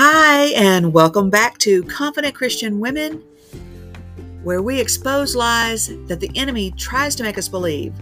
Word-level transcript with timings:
Hi, 0.00 0.52
and 0.54 0.92
welcome 0.92 1.28
back 1.28 1.58
to 1.58 1.82
Confident 1.82 2.32
Christian 2.32 2.78
Women, 2.78 3.20
where 4.44 4.62
we 4.62 4.80
expose 4.80 5.34
lies 5.34 5.88
that 6.06 6.20
the 6.20 6.30
enemy 6.36 6.70
tries 6.70 7.16
to 7.16 7.24
make 7.24 7.36
us 7.36 7.48
believe. 7.48 7.92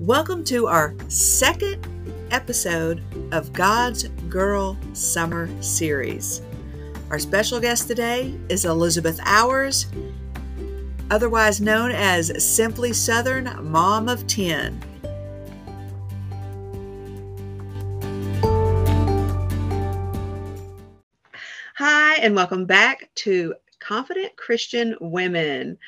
Welcome 0.00 0.42
to 0.46 0.66
our 0.66 0.96
second 1.06 1.86
episode 2.32 3.04
of 3.32 3.52
God's 3.52 4.08
Girl 4.28 4.76
Summer 4.94 5.48
Series. 5.62 6.42
Our 7.10 7.20
special 7.20 7.60
guest 7.60 7.86
today 7.86 8.36
is 8.48 8.64
Elizabeth 8.64 9.20
Ours, 9.26 9.86
otherwise 11.12 11.60
known 11.60 11.92
as 11.92 12.44
Simply 12.44 12.92
Southern 12.92 13.64
Mom 13.70 14.08
of 14.08 14.26
10. 14.26 14.82
And 22.26 22.34
welcome 22.34 22.66
back 22.66 23.08
to 23.22 23.54
Confident 23.78 24.34
Christian 24.34 24.96
Women. 25.00 25.78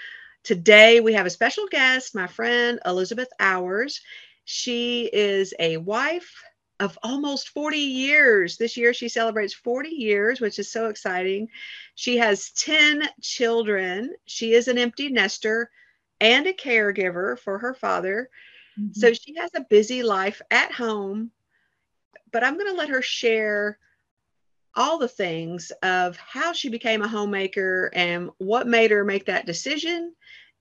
Today 0.44 1.00
we 1.00 1.14
have 1.14 1.26
a 1.26 1.30
special 1.30 1.66
guest, 1.66 2.14
my 2.14 2.28
friend 2.28 2.78
Elizabeth 2.86 3.26
Ours. 3.40 4.00
She 4.44 5.10
is 5.12 5.52
a 5.58 5.78
wife 5.78 6.40
of 6.78 6.96
almost 7.02 7.48
40 7.48 7.78
years. 7.78 8.56
This 8.56 8.76
year 8.76 8.94
she 8.94 9.08
celebrates 9.08 9.52
40 9.52 9.88
years, 9.88 10.40
which 10.40 10.60
is 10.60 10.70
so 10.70 10.86
exciting. 10.86 11.48
She 11.96 12.18
has 12.18 12.52
10 12.52 13.08
children. 13.20 14.14
She 14.26 14.52
is 14.52 14.68
an 14.68 14.78
empty 14.78 15.08
nester 15.08 15.72
and 16.20 16.46
a 16.46 16.52
caregiver 16.52 17.36
for 17.36 17.58
her 17.58 17.74
father. 17.74 18.30
Mm-hmm. 18.78 18.92
So 18.92 19.12
she 19.12 19.34
has 19.38 19.50
a 19.56 19.66
busy 19.68 20.04
life 20.04 20.40
at 20.52 20.70
home. 20.70 21.32
But 22.30 22.44
I'm 22.44 22.54
going 22.54 22.70
to 22.70 22.78
let 22.78 22.90
her 22.90 23.02
share 23.02 23.80
all 24.74 24.98
the 24.98 25.08
things 25.08 25.72
of 25.82 26.16
how 26.16 26.52
she 26.52 26.68
became 26.68 27.02
a 27.02 27.08
homemaker 27.08 27.90
and 27.94 28.30
what 28.38 28.66
made 28.66 28.90
her 28.90 29.04
make 29.04 29.26
that 29.26 29.46
decision 29.46 30.14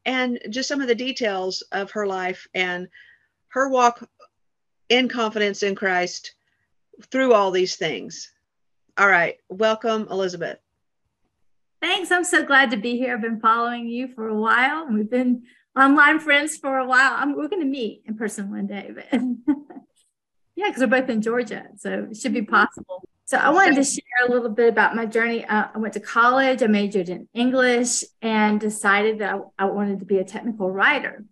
and 0.05 0.39
just 0.49 0.69
some 0.69 0.81
of 0.81 0.87
the 0.87 0.95
details 0.95 1.61
of 1.71 1.91
her 1.91 2.07
life 2.07 2.47
and 2.53 2.87
her 3.49 3.69
walk 3.69 4.07
in 4.89 5.09
confidence 5.09 5.63
in 5.63 5.75
Christ 5.75 6.33
through 7.11 7.33
all 7.33 7.51
these 7.51 7.75
things. 7.75 8.31
All 8.97 9.07
right, 9.07 9.35
welcome, 9.49 10.07
Elizabeth. 10.09 10.57
Thanks. 11.81 12.11
I'm 12.11 12.23
so 12.23 12.43
glad 12.43 12.71
to 12.71 12.77
be 12.77 12.97
here. 12.97 13.13
I've 13.13 13.21
been 13.21 13.39
following 13.39 13.87
you 13.87 14.07
for 14.07 14.29
a 14.29 14.35
while. 14.35 14.87
We've 14.89 15.09
been 15.09 15.43
online 15.77 16.19
friends 16.19 16.57
for 16.57 16.79
a 16.79 16.87
while. 16.87 17.13
I'm, 17.15 17.35
we're 17.35 17.49
going 17.49 17.61
to 17.61 17.67
meet 17.67 18.01
in 18.05 18.15
person 18.17 18.49
one 18.49 18.65
day, 18.65 18.91
but 18.95 19.05
yeah, 20.55 20.67
because 20.67 20.81
we're 20.81 20.87
both 20.87 21.09
in 21.09 21.21
Georgia, 21.21 21.67
so 21.77 22.07
it 22.09 22.17
should 22.17 22.33
be 22.33 22.41
mm-hmm. 22.41 22.55
possible. 22.55 23.07
So 23.27 23.35
I 23.35 23.49
wanted 23.49 23.75
to 23.75 23.83
share 23.83 24.25
a 24.25 24.31
little 24.31 24.47
bit 24.47 24.69
about 24.69 24.95
my 24.95 25.05
journey. 25.05 25.43
Uh, 25.43 25.67
I 25.75 25.77
went 25.79 25.93
to 25.95 25.99
college, 25.99 26.63
I 26.63 26.67
majored 26.67 27.09
in 27.09 27.27
English, 27.33 28.05
and 28.21 28.57
decided 28.57 29.19
that 29.19 29.35
I, 29.35 29.65
I 29.65 29.65
wanted 29.65 29.99
to 29.99 30.05
be 30.05 30.19
a 30.19 30.23
technical 30.23 30.71
writer. 30.71 31.25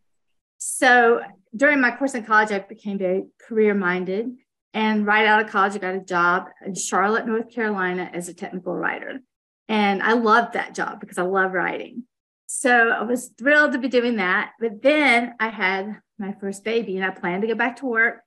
So 0.58 1.22
during 1.56 1.80
my 1.80 1.92
course 1.92 2.14
in 2.14 2.26
college, 2.26 2.52
I 2.52 2.60
became 2.60 2.98
very 2.98 3.28
career 3.48 3.73
minded. 3.73 4.30
And 4.73 5.06
right 5.06 5.26
out 5.26 5.42
of 5.42 5.50
college, 5.50 5.73
I 5.76 5.78
got 5.78 5.96
a 5.96 6.02
job 6.02 6.50
in 6.66 6.76
Charlotte, 6.76 7.28
North 7.28 7.50
Carolina 7.50 8.10
as 8.14 8.28
a 8.28 8.34
technical 8.34 8.76
writer. 8.76 9.22
And 9.70 10.04
I 10.04 10.14
loved 10.14 10.52
that 10.56 10.76
job 10.76 11.00
because 11.00 11.18
I 11.18 11.23
love 11.23 11.54
writing. 11.54 12.04
So 12.46 12.90
I 12.90 13.04
was 13.04 13.30
thrilled 13.38 13.72
to 13.72 13.80
be 13.80 13.88
doing 13.88 14.18
that. 14.18 14.52
But 14.60 14.82
then 14.82 15.36
I 15.40 15.48
had 15.48 16.02
my 16.20 16.36
first 16.42 16.66
baby 16.66 16.98
and 16.98 17.06
I 17.06 17.12
planned 17.12 17.44
to 17.44 17.48
go 17.48 17.56
back 17.56 17.78
to 17.78 17.86
work. 17.86 18.20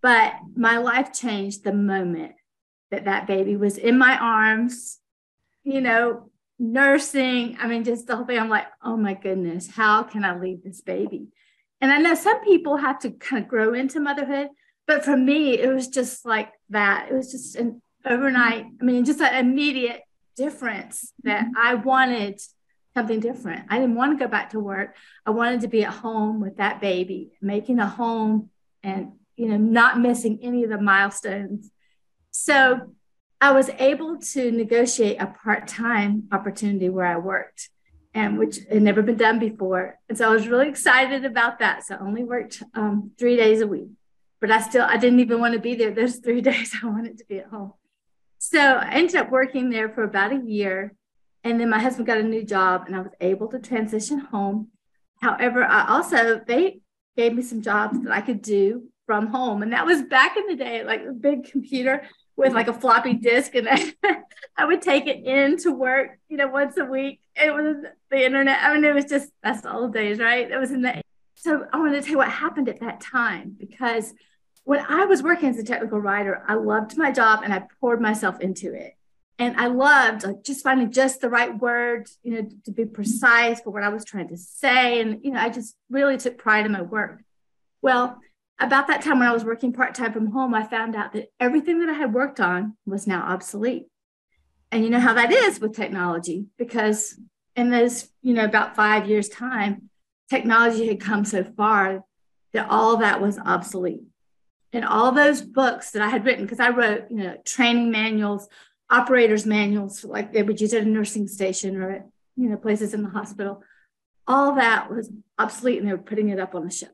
But 0.00 0.34
my 0.54 0.78
life 0.78 1.12
changed 1.12 1.64
the 1.64 1.72
moment 1.72 2.34
that 2.90 3.04
that 3.04 3.26
baby 3.26 3.56
was 3.56 3.78
in 3.78 3.98
my 3.98 4.18
arms, 4.18 4.98
you 5.62 5.80
know, 5.80 6.30
nursing. 6.58 7.56
I 7.60 7.66
mean, 7.66 7.84
just 7.84 8.06
the 8.06 8.16
whole 8.16 8.26
thing. 8.26 8.38
I'm 8.38 8.48
like, 8.48 8.66
oh 8.82 8.96
my 8.96 9.14
goodness, 9.14 9.68
how 9.70 10.02
can 10.02 10.24
I 10.24 10.38
leave 10.38 10.62
this 10.62 10.80
baby? 10.80 11.28
And 11.80 11.90
I 11.90 11.98
know 11.98 12.14
some 12.14 12.44
people 12.44 12.76
have 12.76 12.98
to 13.00 13.10
kind 13.10 13.42
of 13.42 13.48
grow 13.48 13.72
into 13.72 14.00
motherhood, 14.00 14.48
but 14.86 15.04
for 15.04 15.16
me, 15.16 15.58
it 15.58 15.72
was 15.72 15.88
just 15.88 16.26
like 16.26 16.50
that. 16.68 17.08
It 17.10 17.14
was 17.14 17.30
just 17.32 17.56
an 17.56 17.80
overnight, 18.04 18.66
I 18.80 18.84
mean, 18.84 19.04
just 19.04 19.20
an 19.20 19.34
immediate 19.34 20.02
difference 20.36 21.12
that 21.22 21.44
mm-hmm. 21.44 21.56
I 21.56 21.74
wanted 21.74 22.40
something 22.94 23.20
different. 23.20 23.66
I 23.70 23.78
didn't 23.78 23.94
want 23.94 24.18
to 24.18 24.24
go 24.24 24.28
back 24.28 24.50
to 24.50 24.60
work. 24.60 24.96
I 25.24 25.30
wanted 25.30 25.62
to 25.62 25.68
be 25.68 25.84
at 25.84 25.92
home 25.92 26.40
with 26.40 26.56
that 26.56 26.80
baby, 26.80 27.30
making 27.40 27.78
a 27.78 27.86
home 27.86 28.50
and, 28.82 29.12
you 29.36 29.48
know, 29.48 29.56
not 29.56 30.00
missing 30.00 30.40
any 30.42 30.64
of 30.64 30.70
the 30.70 30.80
milestones 30.80 31.70
so 32.30 32.94
I 33.40 33.52
was 33.52 33.70
able 33.78 34.18
to 34.18 34.50
negotiate 34.50 35.20
a 35.20 35.26
part 35.26 35.66
time 35.66 36.28
opportunity 36.30 36.90
where 36.90 37.06
I 37.06 37.16
worked, 37.16 37.70
and 38.12 38.38
which 38.38 38.58
had 38.70 38.82
never 38.82 39.02
been 39.02 39.16
done 39.16 39.38
before. 39.38 39.98
And 40.08 40.18
so 40.18 40.28
I 40.28 40.34
was 40.34 40.46
really 40.46 40.68
excited 40.68 41.24
about 41.24 41.58
that. 41.60 41.84
So 41.84 41.94
I 41.94 42.00
only 42.00 42.22
worked 42.22 42.62
um, 42.74 43.12
three 43.18 43.36
days 43.36 43.62
a 43.62 43.66
week, 43.66 43.88
but 44.40 44.50
I 44.50 44.60
still 44.60 44.84
I 44.84 44.98
didn't 44.98 45.20
even 45.20 45.40
want 45.40 45.54
to 45.54 45.60
be 45.60 45.74
there. 45.74 45.90
Those 45.90 46.16
three 46.24 46.42
days 46.42 46.74
I 46.82 46.86
wanted 46.86 47.16
to 47.18 47.24
be 47.24 47.38
at 47.38 47.46
home. 47.46 47.72
So 48.38 48.58
I 48.58 48.90
ended 48.92 49.16
up 49.16 49.30
working 49.30 49.70
there 49.70 49.88
for 49.88 50.02
about 50.02 50.32
a 50.32 50.42
year, 50.44 50.94
and 51.42 51.58
then 51.58 51.70
my 51.70 51.80
husband 51.80 52.06
got 52.06 52.18
a 52.18 52.22
new 52.22 52.44
job, 52.44 52.84
and 52.86 52.96
I 52.96 53.00
was 53.00 53.12
able 53.20 53.48
to 53.48 53.58
transition 53.58 54.18
home. 54.18 54.68
However, 55.20 55.64
I 55.64 55.88
also 55.88 56.40
they 56.46 56.80
gave 57.16 57.34
me 57.34 57.42
some 57.42 57.62
jobs 57.62 58.02
that 58.02 58.12
I 58.12 58.20
could 58.20 58.42
do 58.42 58.90
from 59.06 59.28
home, 59.28 59.62
and 59.62 59.72
that 59.72 59.86
was 59.86 60.02
back 60.02 60.36
in 60.36 60.46
the 60.46 60.56
day, 60.56 60.84
like 60.84 61.02
a 61.06 61.12
big 61.12 61.50
computer 61.50 62.02
with 62.40 62.54
like 62.54 62.68
a 62.68 62.72
floppy 62.72 63.14
disk 63.14 63.54
and 63.54 63.68
I, 64.56 64.64
would 64.64 64.80
take 64.80 65.06
it 65.06 65.24
in 65.24 65.58
to 65.58 65.72
work, 65.72 66.18
you 66.28 66.36
know, 66.38 66.48
once 66.48 66.76
a 66.78 66.84
week. 66.84 67.20
It 67.36 67.52
was 67.52 67.84
the 68.10 68.24
internet. 68.24 68.58
I 68.62 68.74
mean, 68.74 68.84
it 68.84 68.94
was 68.94 69.04
just 69.04 69.30
that's 69.42 69.60
the 69.60 69.72
old 69.72 69.92
days, 69.92 70.18
right? 70.18 70.50
It 70.50 70.58
was 70.58 70.70
in 70.70 70.82
the 70.82 71.02
so 71.34 71.66
I 71.72 71.78
wanted 71.78 71.96
to 71.96 72.00
tell 72.02 72.12
you 72.12 72.18
what 72.18 72.30
happened 72.30 72.68
at 72.68 72.80
that 72.80 73.00
time 73.00 73.56
because 73.58 74.14
when 74.64 74.84
I 74.88 75.04
was 75.04 75.22
working 75.22 75.50
as 75.50 75.58
a 75.58 75.64
technical 75.64 76.00
writer, 76.00 76.42
I 76.46 76.54
loved 76.54 76.96
my 76.96 77.12
job 77.12 77.40
and 77.44 77.52
I 77.52 77.64
poured 77.80 78.00
myself 78.00 78.40
into 78.40 78.74
it. 78.74 78.94
And 79.38 79.56
I 79.56 79.68
loved 79.68 80.24
like 80.24 80.42
just 80.44 80.62
finding 80.62 80.92
just 80.92 81.20
the 81.20 81.30
right 81.30 81.58
words, 81.58 82.18
you 82.22 82.34
know, 82.34 82.48
to 82.64 82.72
be 82.72 82.84
precise 82.84 83.60
for 83.60 83.70
what 83.70 83.82
I 83.82 83.88
was 83.88 84.04
trying 84.04 84.28
to 84.28 84.36
say. 84.36 85.00
And, 85.00 85.20
you 85.22 85.30
know, 85.30 85.40
I 85.40 85.48
just 85.48 85.76
really 85.88 86.18
took 86.18 86.36
pride 86.36 86.66
in 86.66 86.72
my 86.72 86.82
work. 86.82 87.22
Well, 87.80 88.18
about 88.60 88.86
that 88.88 89.02
time 89.02 89.18
when 89.18 89.28
I 89.28 89.32
was 89.32 89.44
working 89.44 89.72
part 89.72 89.94
time 89.94 90.12
from 90.12 90.32
home, 90.32 90.54
I 90.54 90.64
found 90.64 90.94
out 90.94 91.12
that 91.14 91.30
everything 91.40 91.80
that 91.80 91.88
I 91.88 91.94
had 91.94 92.12
worked 92.12 92.40
on 92.40 92.76
was 92.86 93.06
now 93.06 93.22
obsolete. 93.22 93.86
And 94.70 94.84
you 94.84 94.90
know 94.90 95.00
how 95.00 95.14
that 95.14 95.32
is 95.32 95.60
with 95.60 95.74
technology, 95.74 96.46
because 96.58 97.18
in 97.56 97.70
those, 97.70 98.08
you 98.22 98.34
know, 98.34 98.44
about 98.44 98.76
five 98.76 99.08
years' 99.08 99.28
time, 99.28 99.90
technology 100.28 100.86
had 100.86 101.00
come 101.00 101.24
so 101.24 101.42
far 101.42 102.04
that 102.52 102.68
all 102.70 102.98
that 102.98 103.20
was 103.20 103.38
obsolete. 103.38 104.02
And 104.72 104.84
all 104.84 105.10
those 105.10 105.42
books 105.42 105.90
that 105.90 106.02
I 106.02 106.08
had 106.08 106.24
written, 106.24 106.44
because 106.44 106.60
I 106.60 106.70
wrote, 106.70 107.06
you 107.10 107.16
know, 107.16 107.36
training 107.44 107.90
manuals, 107.90 108.48
operators 108.88 109.44
manuals, 109.46 110.04
like 110.04 110.32
they 110.32 110.42
would 110.42 110.60
use 110.60 110.72
at 110.72 110.82
a 110.82 110.86
nursing 110.86 111.26
station 111.26 111.76
or 111.76 111.90
at, 111.90 112.06
you 112.36 112.48
know, 112.48 112.56
places 112.56 112.94
in 112.94 113.02
the 113.02 113.08
hospital, 113.08 113.62
all 114.28 114.54
that 114.54 114.90
was 114.90 115.10
obsolete 115.38 115.80
and 115.80 115.88
they 115.88 115.92
were 115.92 115.98
putting 115.98 116.28
it 116.28 116.38
up 116.38 116.54
on 116.54 116.64
the 116.64 116.70
shelf. 116.70 116.92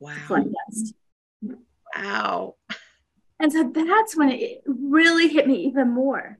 Wow. 0.00 0.44
Wow. 1.94 2.54
And 3.38 3.52
so 3.52 3.70
that's 3.72 4.16
when 4.16 4.30
it 4.30 4.62
really 4.66 5.28
hit 5.28 5.46
me 5.46 5.66
even 5.66 5.90
more. 5.90 6.38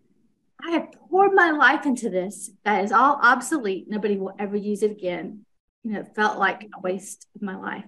I 0.63 0.73
have 0.73 0.93
poured 0.93 1.33
my 1.33 1.51
life 1.51 1.87
into 1.87 2.11
this 2.11 2.51
that 2.65 2.85
is 2.85 2.93
all 2.93 3.19
obsolete. 3.23 3.87
Nobody 3.89 4.17
will 4.17 4.35
ever 4.39 4.57
use 4.57 4.83
it 4.83 4.91
again. 4.91 5.47
You 5.85 5.93
know, 5.93 6.01
it 6.01 6.15
felt 6.15 6.39
like 6.39 6.69
a 6.75 6.81
waste 6.81 7.27
of 7.35 7.43
my 7.43 7.57
life. 7.57 7.85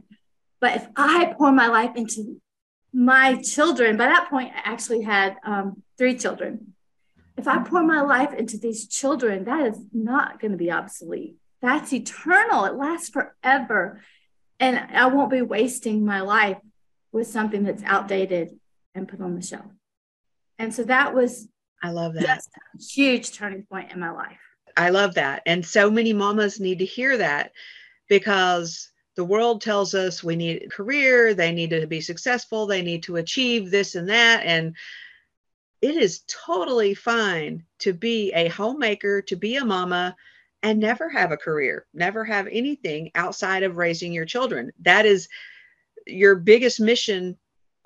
But 0.60 0.76
if 0.76 0.86
I 0.96 1.34
pour 1.36 1.52
my 1.52 1.66
life 1.66 1.96
into 1.96 2.40
my 2.92 3.36
children, 3.42 3.96
by 3.96 4.06
that 4.06 4.30
point, 4.30 4.52
I 4.54 4.70
actually 4.70 5.02
had 5.02 5.36
um, 5.44 5.82
three 5.98 6.16
children. 6.16 6.74
If 7.36 7.48
I 7.48 7.62
pour 7.62 7.82
my 7.82 8.00
life 8.00 8.32
into 8.32 8.56
these 8.56 8.86
children, 8.86 9.44
that 9.44 9.66
is 9.66 9.78
not 9.92 10.40
going 10.40 10.52
to 10.52 10.58
be 10.58 10.70
obsolete. 10.70 11.36
That's 11.60 11.92
eternal. 11.92 12.64
It 12.64 12.74
lasts 12.74 13.10
forever 13.10 14.02
and 14.62 14.78
I 14.96 15.06
won't 15.06 15.30
be 15.30 15.42
wasting 15.42 16.04
my 16.04 16.20
life 16.20 16.58
with 17.10 17.26
something 17.26 17.64
that's 17.64 17.82
outdated 17.82 18.58
and 18.94 19.08
put 19.08 19.20
on 19.20 19.34
the 19.34 19.42
shelf. 19.42 19.66
And 20.58 20.72
so 20.72 20.84
that 20.84 21.12
was 21.14 21.48
I 21.82 21.90
love 21.90 22.14
that. 22.14 22.42
huge 22.78 23.32
turning 23.32 23.64
point 23.64 23.90
in 23.90 23.98
my 23.98 24.12
life. 24.12 24.38
I 24.76 24.90
love 24.90 25.14
that. 25.14 25.42
And 25.46 25.66
so 25.66 25.90
many 25.90 26.12
mamas 26.12 26.60
need 26.60 26.78
to 26.78 26.84
hear 26.84 27.16
that 27.18 27.50
because 28.08 28.92
the 29.16 29.24
world 29.24 29.62
tells 29.62 29.94
us 29.94 30.22
we 30.22 30.36
need 30.36 30.62
a 30.62 30.68
career, 30.68 31.34
they 31.34 31.50
need 31.50 31.70
to 31.70 31.86
be 31.88 32.00
successful, 32.00 32.66
they 32.66 32.82
need 32.82 33.02
to 33.02 33.16
achieve 33.16 33.68
this 33.70 33.96
and 33.96 34.08
that. 34.10 34.44
And 34.44 34.76
it 35.80 35.96
is 35.96 36.22
totally 36.28 36.94
fine 36.94 37.64
to 37.80 37.92
be 37.92 38.32
a 38.32 38.46
homemaker, 38.46 39.22
to 39.22 39.34
be 39.34 39.56
a 39.56 39.64
mama, 39.64 40.14
and 40.62 40.78
never 40.78 41.08
have 41.08 41.32
a 41.32 41.36
career, 41.36 41.86
never 41.92 42.24
have 42.24 42.46
anything 42.50 43.10
outside 43.14 43.62
of 43.62 43.76
raising 43.76 44.12
your 44.12 44.24
children. 44.24 44.72
That 44.80 45.06
is 45.06 45.28
your 46.06 46.36
biggest 46.36 46.80
mission 46.80 47.36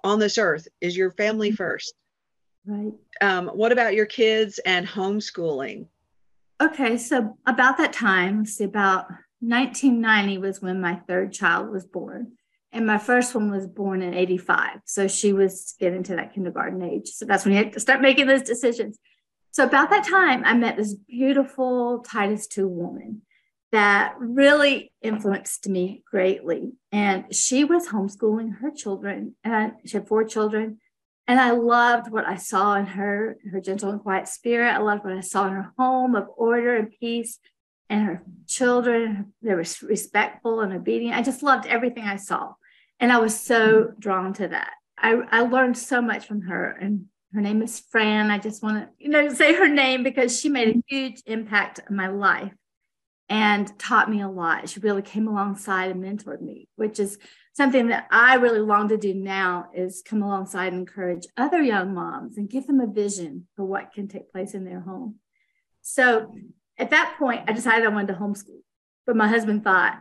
on 0.05 0.19
this 0.19 0.39
earth 0.39 0.69
is 0.81 0.97
your 0.97 1.11
family 1.13 1.49
mm-hmm. 1.49 1.57
first. 1.57 1.95
Right. 2.65 2.93
Um, 3.21 3.49
what 3.49 3.73
about 3.73 3.95
your 3.95 4.07
kids 4.07 4.59
and 4.65 4.87
homeschooling? 4.87 5.87
Okay, 6.61 6.97
so 6.97 7.37
about 7.47 7.79
that 7.79 7.93
time, 7.93 8.47
see, 8.47 8.65
about 8.65 9.09
1990 9.41 10.39
was 10.39 10.63
when 10.63 10.81
my 10.81 10.97
third 11.07 11.33
child 11.33 11.71
was 11.71 11.85
born. 11.85 12.33
And 12.73 12.87
my 12.87 12.99
first 12.99 13.35
one 13.35 13.51
was 13.51 13.67
born 13.67 14.03
in 14.03 14.13
85. 14.13 14.81
So 14.85 15.09
she 15.09 15.33
was 15.33 15.75
getting 15.79 16.03
to 16.05 16.17
that 16.17 16.35
kindergarten 16.35 16.83
age. 16.83 17.09
So 17.09 17.25
that's 17.25 17.45
when 17.45 17.55
you 17.55 17.63
had 17.63 17.73
to 17.73 17.81
start 17.81 18.01
making 18.01 18.27
those 18.27 18.43
decisions. 18.43 18.99
So 19.57 19.65
about 19.65 19.89
that 19.89 20.07
time, 20.07 20.43
I 20.45 20.53
met 20.53 20.77
this 20.77 20.93
beautiful 20.93 22.01
Titus 22.01 22.47
2 22.47 22.69
woman 22.69 23.23
that 23.73 24.15
really 24.19 24.93
influenced 25.01 25.67
me 25.67 26.03
greatly. 26.05 26.73
And 26.93 27.35
she 27.35 27.65
was 27.65 27.89
homeschooling 27.89 28.59
her 28.59 28.71
children, 28.71 29.35
and 29.43 29.73
she 29.87 29.97
had 29.97 30.09
four 30.09 30.25
children. 30.25 30.77
And 31.27 31.41
I 31.41 31.53
loved 31.53 32.13
what 32.13 32.27
I 32.27 32.37
saw 32.37 32.75
in 32.75 32.85
her, 32.85 33.39
her 33.51 33.63
gentle 33.63 33.89
and 33.89 34.03
quiet 34.03 34.29
spirit. 34.29 34.75
I 34.75 34.77
loved 34.77 35.05
what 35.05 35.17
I 35.17 35.23
saw 35.23 35.47
in 35.47 35.55
her 35.55 35.73
home 35.79 36.15
of 36.17 36.29
order 36.37 36.77
and 36.77 36.91
peace 36.91 37.39
and 37.89 38.05
her 38.05 38.23
children. 38.47 39.33
They 39.41 39.55
were 39.55 39.65
respectful 39.81 40.61
and 40.61 40.75
obedient. 40.75 41.17
I 41.17 41.23
just 41.23 41.43
loved 41.43 41.65
everything 41.65 42.05
I 42.05 42.17
saw. 42.17 42.53
And 43.01 43.11
I 43.11 43.21
was 43.21 43.41
so 43.41 43.95
drawn 43.99 44.35
to 44.35 44.49
that. 44.49 44.73
I, 44.99 45.15
I 45.31 45.41
learned 45.41 45.79
so 45.79 46.03
much 46.03 46.27
from 46.27 46.43
her. 46.43 46.73
And 46.73 47.07
her 47.35 47.41
name 47.41 47.63
is 47.63 47.81
Fran. 47.91 48.31
I 48.31 48.39
just 48.39 48.63
want 48.63 48.79
to, 48.79 48.89
you 48.99 49.11
know, 49.11 49.29
say 49.29 49.55
her 49.55 49.69
name 49.69 50.03
because 50.03 50.39
she 50.39 50.49
made 50.49 50.69
a 50.69 50.71
mm-hmm. 50.73 50.81
huge 50.87 51.23
impact 51.27 51.81
on 51.89 51.97
my 51.97 52.09
life 52.09 52.53
and 53.29 53.79
taught 53.79 54.11
me 54.11 54.23
a 54.23 54.29
lot. 54.29 54.69
She 54.69 54.81
really 54.81 55.03
came 55.03 55.27
alongside 55.27 55.91
and 55.91 56.03
mentored 56.03 56.41
me, 56.41 56.69
which 56.77 57.01
is 57.01 57.19
something 57.55 57.89
that 57.89 58.07
I 58.11 58.37
really 58.37 58.61
long 58.61 58.89
to 58.89 58.97
do 58.97 59.15
now 59.15 59.67
is 59.75 60.03
come 60.05 60.23
alongside 60.23 60.73
and 60.73 60.81
encourage 60.81 61.27
other 61.37 61.61
young 61.61 61.95
moms 61.95 62.37
and 62.37 62.49
give 62.49 62.67
them 62.67 62.81
a 62.81 62.87
vision 62.87 63.49
for 63.57 63.65
what 63.65 63.93
can 63.93 64.09
take 64.09 64.31
place 64.31 64.55
in 64.55 64.65
their 64.65 64.81
home. 64.81 65.17
So 65.83 66.35
at 66.79 66.91
that 66.91 67.17
point, 67.19 67.45
I 67.49 67.53
decided 67.53 67.87
I 67.87 67.89
wanted 67.89 68.09
to 68.09 68.21
homeschool, 68.21 68.61
but 69.07 69.17
my 69.17 69.29
husband 69.29 69.65
thought 69.65 69.99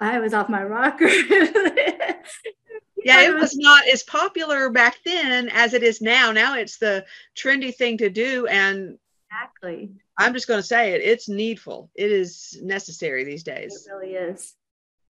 I 0.00 0.18
was 0.18 0.34
off 0.34 0.48
my 0.48 0.62
rocker. 0.62 1.08
yeah, 3.06 3.22
it 3.22 3.34
was 3.34 3.56
not 3.56 3.86
as 3.86 4.02
popular 4.02 4.68
back 4.70 4.98
then 5.04 5.48
as 5.50 5.74
it 5.74 5.84
is 5.84 6.00
now. 6.00 6.32
Now 6.32 6.56
it's 6.56 6.78
the 6.78 7.04
trendy 7.36 7.74
thing 7.74 7.98
to 7.98 8.10
do. 8.10 8.46
And 8.46 8.98
exactly. 9.30 9.92
I'm 10.18 10.34
just 10.34 10.48
going 10.48 10.58
to 10.58 10.66
say 10.66 10.92
it. 10.92 11.02
It's 11.02 11.28
needful. 11.28 11.88
It 11.94 12.10
is 12.10 12.58
necessary 12.62 13.22
these 13.22 13.44
days. 13.44 13.86
It 13.86 13.92
really 13.92 14.14
is. 14.14 14.54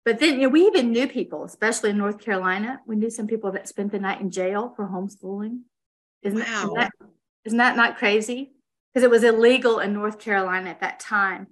But 0.05 0.19
then, 0.19 0.35
you 0.35 0.43
know, 0.43 0.49
we 0.49 0.67
even 0.67 0.91
knew 0.91 1.07
people, 1.07 1.45
especially 1.45 1.91
in 1.91 1.99
North 1.99 2.19
Carolina. 2.19 2.81
We 2.87 2.97
knew 2.97 3.11
some 3.11 3.29
people 3.29 3.53
that 3.53 3.69
spent 3.69 3.93
the 3.93 4.01
night 4.01 4.21
in 4.21 4.31
jail 4.31 4.73
for 4.75 4.87
homeschooling. 4.87 5.61
Isn't, 6.23 6.41
wow. 6.41 6.63
isn't, 6.63 6.75
that, 6.75 6.93
isn't 7.45 7.59
that 7.59 7.77
not 7.77 7.99
crazy? 7.99 8.53
Because 8.93 9.05
it 9.05 9.11
was 9.11 9.23
illegal 9.23 9.79
in 9.79 9.93
North 9.93 10.19
Carolina 10.19 10.71
at 10.71 10.81
that 10.81 10.99
time. 10.99 11.49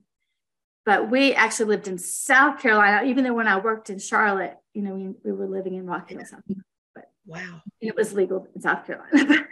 But 0.84 1.10
we 1.10 1.32
actually 1.32 1.66
lived 1.66 1.86
in 1.86 1.98
South 1.98 2.60
Carolina, 2.60 3.06
even 3.06 3.22
though 3.22 3.34
when 3.34 3.46
I 3.46 3.58
worked 3.58 3.88
in 3.88 3.98
Charlotte, 3.98 4.56
you 4.74 4.82
know, 4.82 4.94
we, 4.94 5.14
we 5.24 5.32
were 5.32 5.46
living 5.46 5.74
in 5.74 5.86
Rocky 5.86 6.14
Hill, 6.14 6.24
South 6.24 6.44
Carolina. 6.46 6.64
But 6.94 7.04
wow. 7.26 7.62
It 7.80 7.96
was 7.96 8.12
legal 8.12 8.46
in 8.54 8.60
South 8.60 8.86
Carolina. 8.86 9.46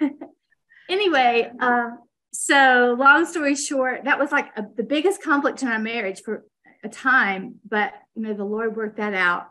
anyway, 0.89 1.51
um, 1.61 2.01
so 2.33 2.97
long 2.99 3.25
story 3.25 3.55
short, 3.55 4.05
that 4.05 4.19
was 4.19 4.33
like 4.33 4.49
a, 4.57 4.65
the 4.77 4.83
biggest 4.83 5.23
conflict 5.23 5.63
in 5.63 5.69
our 5.69 5.79
marriage 5.79 6.23
for 6.23 6.45
a 6.83 6.89
time, 6.89 7.57
but 7.69 7.95
you 8.15 8.23
know, 8.23 8.35
the 8.35 8.45
Lord 8.45 8.77
worked 8.77 8.97
that 8.97 9.15
out. 9.15 9.49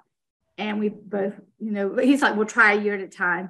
And 0.58 0.80
we 0.80 0.90
both, 0.90 1.34
you 1.60 1.72
know, 1.72 1.96
he's 1.98 2.22
like, 2.22 2.36
we'll 2.36 2.46
try 2.46 2.74
a 2.74 2.82
year 2.82 2.94
at 2.94 3.02
a 3.02 3.08
time. 3.08 3.50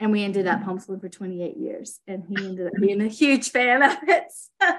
And 0.00 0.10
we 0.10 0.24
ended 0.24 0.48
up 0.48 0.62
homeschooling 0.62 1.00
for 1.00 1.08
28 1.08 1.56
years. 1.56 2.00
And 2.08 2.24
he 2.26 2.36
ended 2.36 2.66
up 2.66 2.72
being 2.80 3.00
a 3.00 3.06
huge 3.08 3.50
fan 3.50 3.82
of 3.82 3.96
it. 4.08 4.24
So 4.60 4.74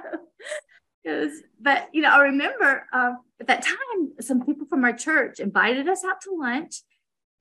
was, 1.05 1.41
but 1.59 1.89
you 1.93 2.01
know, 2.01 2.09
I 2.09 2.21
remember 2.23 2.85
uh, 2.93 3.13
at 3.39 3.47
that 3.47 3.63
time, 3.63 4.13
some 4.21 4.45
people 4.45 4.67
from 4.67 4.83
our 4.83 4.93
church 4.93 5.39
invited 5.39 5.87
us 5.87 6.03
out 6.03 6.21
to 6.21 6.35
lunch 6.35 6.81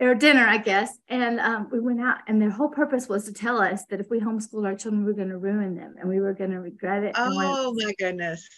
or 0.01 0.15
dinner, 0.15 0.47
I 0.47 0.59
guess. 0.59 0.97
And 1.09 1.39
um, 1.41 1.69
we 1.71 1.81
went 1.81 2.01
out, 2.01 2.19
and 2.27 2.41
their 2.41 2.51
whole 2.51 2.69
purpose 2.69 3.09
was 3.09 3.25
to 3.25 3.33
tell 3.33 3.61
us 3.61 3.85
that 3.91 4.01
if 4.01 4.11
we 4.11 4.21
homeschooled 4.21 4.67
our 4.67 4.75
children, 4.75 5.05
we 5.05 5.13
were 5.13 5.17
going 5.17 5.29
to 5.29 5.39
ruin 5.39 5.77
them 5.77 5.95
and 5.99 6.09
we 6.09 6.21
were 6.21 6.35
going 6.35 6.51
to 6.51 6.61
regret 6.61 7.05
it. 7.05 7.13
Oh, 7.17 7.75
my 7.75 7.93
goodness 7.99 8.49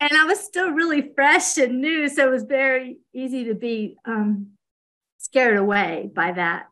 and 0.00 0.12
I 0.12 0.24
was 0.24 0.38
still 0.40 0.70
really 0.70 1.10
fresh 1.14 1.58
and 1.58 1.80
new, 1.80 2.08
so 2.08 2.26
it 2.26 2.30
was 2.30 2.44
very 2.44 2.98
easy 3.12 3.44
to 3.44 3.54
be 3.54 3.96
um, 4.04 4.52
scared 5.18 5.56
away 5.56 6.10
by 6.14 6.32
that. 6.32 6.66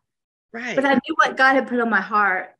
Right. 0.53 0.75
But 0.75 0.85
I 0.85 0.93
knew 0.93 1.15
what 1.15 1.35
God 1.35 1.55
had 1.55 1.67
put 1.67 1.79
on 1.79 1.89
my 1.89 2.01
heart. 2.01 2.55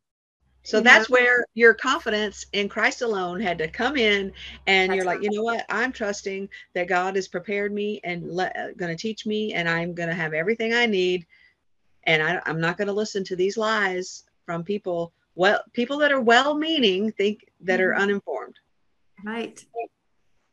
So 0.67 0.81
that's 0.81 1.09
where 1.09 1.45
your 1.53 1.73
confidence 1.73 2.45
in 2.51 2.67
Christ 2.67 3.01
alone 3.01 3.39
had 3.39 3.57
to 3.59 3.69
come 3.69 3.95
in, 3.95 4.33
and 4.67 4.89
that's 4.89 4.97
you're 4.97 5.05
like, 5.05 5.23
you 5.23 5.31
know 5.31 5.41
what? 5.41 5.65
I'm 5.69 5.93
trusting 5.93 6.49
that 6.73 6.89
God 6.89 7.15
has 7.15 7.29
prepared 7.29 7.71
me 7.71 8.01
and 8.03 8.29
le- 8.29 8.47
uh, 8.47 8.71
going 8.75 8.93
to 8.93 9.01
teach 9.01 9.25
me, 9.25 9.53
and 9.53 9.69
I'm 9.69 9.93
going 9.93 10.09
to 10.09 10.15
have 10.15 10.33
everything 10.33 10.73
I 10.73 10.85
need, 10.85 11.25
and 12.03 12.21
I, 12.21 12.41
I'm 12.45 12.59
not 12.59 12.75
going 12.75 12.89
to 12.89 12.93
listen 12.93 13.23
to 13.23 13.35
these 13.37 13.55
lies 13.55 14.25
from 14.45 14.65
people. 14.65 15.13
Well, 15.35 15.63
people 15.71 15.99
that 15.99 16.11
are 16.11 16.19
well-meaning 16.19 17.13
think 17.13 17.45
that 17.61 17.79
mm-hmm. 17.79 17.89
are 17.89 17.95
uninformed. 17.95 18.55
Right. 19.23 19.63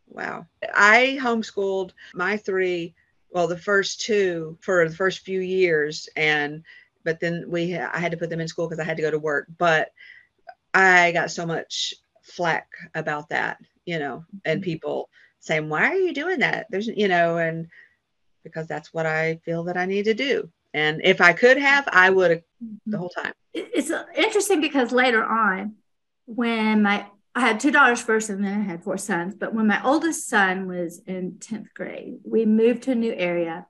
Wow. 0.06 0.46
I 0.72 1.18
homeschooled 1.20 1.90
my 2.14 2.36
three, 2.36 2.94
well, 3.30 3.48
the 3.48 3.58
first 3.58 4.00
two 4.02 4.58
for 4.60 4.88
the 4.88 4.94
first 4.94 5.24
few 5.24 5.40
years. 5.40 6.08
And, 6.14 6.62
but 7.04 7.20
then 7.20 7.44
we, 7.48 7.76
I 7.76 7.98
had 7.98 8.12
to 8.12 8.18
put 8.18 8.30
them 8.30 8.40
in 8.40 8.48
school 8.48 8.68
because 8.68 8.80
I 8.80 8.84
had 8.84 8.96
to 8.96 9.02
go 9.02 9.10
to 9.10 9.18
work. 9.18 9.46
But 9.58 9.90
I 10.72 11.12
got 11.12 11.30
so 11.30 11.46
much 11.46 11.94
flack 12.22 12.68
about 12.94 13.28
that, 13.28 13.58
you 13.84 13.98
know, 13.98 14.24
and 14.44 14.60
mm-hmm. 14.60 14.64
people 14.64 15.08
saying, 15.40 15.68
why 15.68 15.90
are 15.90 15.94
you 15.96 16.14
doing 16.14 16.40
that? 16.40 16.66
There's, 16.70 16.86
you 16.86 17.08
know, 17.08 17.36
and 17.36 17.68
because 18.42 18.66
that's 18.66 18.92
what 18.92 19.06
I 19.06 19.40
feel 19.44 19.64
that 19.64 19.76
I 19.76 19.86
need 19.86 20.04
to 20.04 20.14
do. 20.14 20.50
And 20.72 21.00
if 21.04 21.20
I 21.20 21.32
could 21.32 21.58
have, 21.58 21.88
I 21.92 22.10
would 22.10 22.30
have 22.30 22.42
the 22.60 22.66
mm-hmm. 22.66 22.98
whole 22.98 23.10
time. 23.10 23.32
It's 23.52 23.92
interesting 24.16 24.60
because 24.60 24.90
later 24.90 25.24
on, 25.24 25.76
when 26.26 26.82
my 26.82 27.06
I 27.36 27.40
had 27.40 27.58
two 27.58 27.72
daughters 27.72 28.00
first 28.00 28.30
and 28.30 28.44
then 28.44 28.60
I 28.60 28.62
had 28.62 28.84
four 28.84 28.96
sons. 28.96 29.34
But 29.34 29.54
when 29.54 29.66
my 29.66 29.82
oldest 29.84 30.28
son 30.28 30.68
was 30.68 31.00
in 31.06 31.32
10th 31.40 31.74
grade, 31.74 32.18
we 32.24 32.46
moved 32.46 32.84
to 32.84 32.92
a 32.92 32.94
new 32.96 33.12
area. 33.12 33.66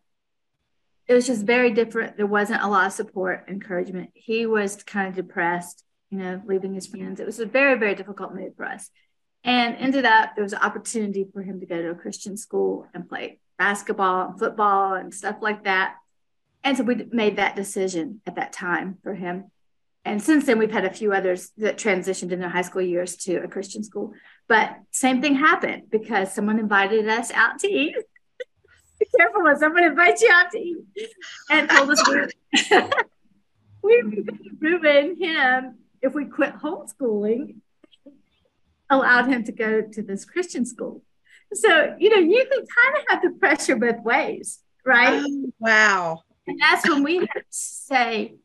It 1.06 1.14
was 1.14 1.26
just 1.26 1.44
very 1.44 1.70
different. 1.72 2.16
There 2.16 2.26
wasn't 2.26 2.62
a 2.62 2.68
lot 2.68 2.86
of 2.86 2.92
support, 2.92 3.44
encouragement. 3.48 4.10
He 4.14 4.46
was 4.46 4.82
kind 4.82 5.08
of 5.08 5.14
depressed, 5.14 5.84
you 6.10 6.18
know, 6.18 6.40
leaving 6.46 6.74
his 6.74 6.86
friends. 6.86 7.20
It 7.20 7.26
was 7.26 7.40
a 7.40 7.46
very, 7.46 7.78
very 7.78 7.94
difficult 7.94 8.34
move 8.34 8.56
for 8.56 8.64
us. 8.64 8.90
And 9.42 9.76
ended 9.76 10.06
up, 10.06 10.34
there 10.34 10.44
was 10.44 10.54
an 10.54 10.62
opportunity 10.62 11.26
for 11.30 11.42
him 11.42 11.60
to 11.60 11.66
go 11.66 11.80
to 11.82 11.90
a 11.90 11.94
Christian 11.94 12.36
school 12.36 12.86
and 12.94 13.08
play 13.08 13.38
basketball 13.58 14.30
and 14.30 14.38
football 14.38 14.94
and 14.94 15.12
stuff 15.12 15.36
like 15.42 15.64
that. 15.64 15.96
And 16.62 16.76
so 16.76 16.82
we 16.82 17.06
made 17.10 17.36
that 17.36 17.56
decision 17.56 18.22
at 18.26 18.36
that 18.36 18.54
time 18.54 18.96
for 19.02 19.14
him 19.14 19.50
and 20.04 20.22
since 20.22 20.44
then 20.44 20.58
we've 20.58 20.70
had 20.70 20.84
a 20.84 20.92
few 20.92 21.12
others 21.12 21.50
that 21.56 21.78
transitioned 21.78 22.30
in 22.30 22.40
their 22.40 22.48
high 22.48 22.62
school 22.62 22.82
years 22.82 23.16
to 23.16 23.36
a 23.36 23.48
christian 23.48 23.82
school 23.82 24.12
but 24.48 24.76
same 24.90 25.20
thing 25.20 25.34
happened 25.34 25.84
because 25.90 26.32
someone 26.32 26.58
invited 26.58 27.08
us 27.08 27.30
out 27.32 27.58
to 27.58 27.68
eat 27.68 27.96
be 28.98 29.06
careful 29.16 29.42
when 29.42 29.58
someone 29.58 29.84
invites 29.84 30.22
you 30.22 30.30
out 30.32 30.50
to 30.52 30.58
eat. 30.58 30.84
And 31.50 31.68
told 31.68 31.90
us 31.90 32.02
we 33.82 34.02
were 34.02 34.22
ruin 34.60 35.16
him 35.20 35.78
if 36.00 36.14
we 36.14 36.24
quit 36.26 36.54
homeschooling 36.56 37.56
allowed 38.90 39.26
him 39.26 39.42
to 39.42 39.50
go 39.50 39.82
to 39.82 40.02
this 40.02 40.24
christian 40.24 40.64
school. 40.64 41.02
So 41.52 41.96
you 41.98 42.10
know 42.10 42.18
you 42.18 42.46
can 42.50 42.64
kind 42.66 42.96
of 42.96 43.04
have 43.08 43.22
the 43.22 43.38
pressure 43.38 43.76
both 43.76 44.02
ways 44.02 44.60
right? 44.84 45.24
Oh, 45.26 45.52
wow. 45.58 46.22
And 46.46 46.60
that's 46.60 46.88
when 46.88 47.02
we 47.02 47.26
say 47.50 48.36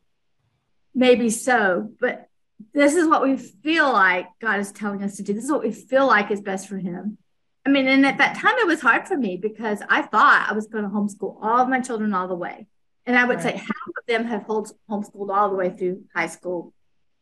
maybe 0.94 1.30
so, 1.30 1.92
but 2.00 2.28
this 2.72 2.94
is 2.94 3.06
what 3.06 3.22
we 3.22 3.36
feel 3.36 3.92
like 3.92 4.26
God 4.40 4.60
is 4.60 4.72
telling 4.72 5.02
us 5.02 5.16
to 5.16 5.22
do. 5.22 5.32
This 5.32 5.44
is 5.44 5.52
what 5.52 5.62
we 5.62 5.72
feel 5.72 6.06
like 6.06 6.30
is 6.30 6.40
best 6.40 6.68
for 6.68 6.78
Him. 6.78 7.18
I 7.66 7.70
mean, 7.70 7.86
and 7.86 8.06
at 8.06 8.18
that 8.18 8.36
time, 8.36 8.54
it 8.58 8.66
was 8.66 8.80
hard 8.80 9.06
for 9.06 9.16
me 9.16 9.36
because 9.36 9.82
I 9.88 10.02
thought 10.02 10.46
I 10.48 10.54
was 10.54 10.66
going 10.66 10.84
to 10.84 10.90
homeschool 10.90 11.38
all 11.42 11.58
of 11.58 11.68
my 11.68 11.80
children 11.80 12.14
all 12.14 12.28
the 12.28 12.34
way. 12.34 12.66
And 13.06 13.18
I 13.18 13.24
would 13.24 13.36
right. 13.36 13.42
say 13.42 13.56
half 13.56 13.88
of 13.98 14.06
them 14.06 14.24
have 14.24 14.46
homeschooled 14.46 15.34
all 15.34 15.50
the 15.50 15.56
way 15.56 15.70
through 15.70 16.04
high 16.14 16.26
school 16.26 16.72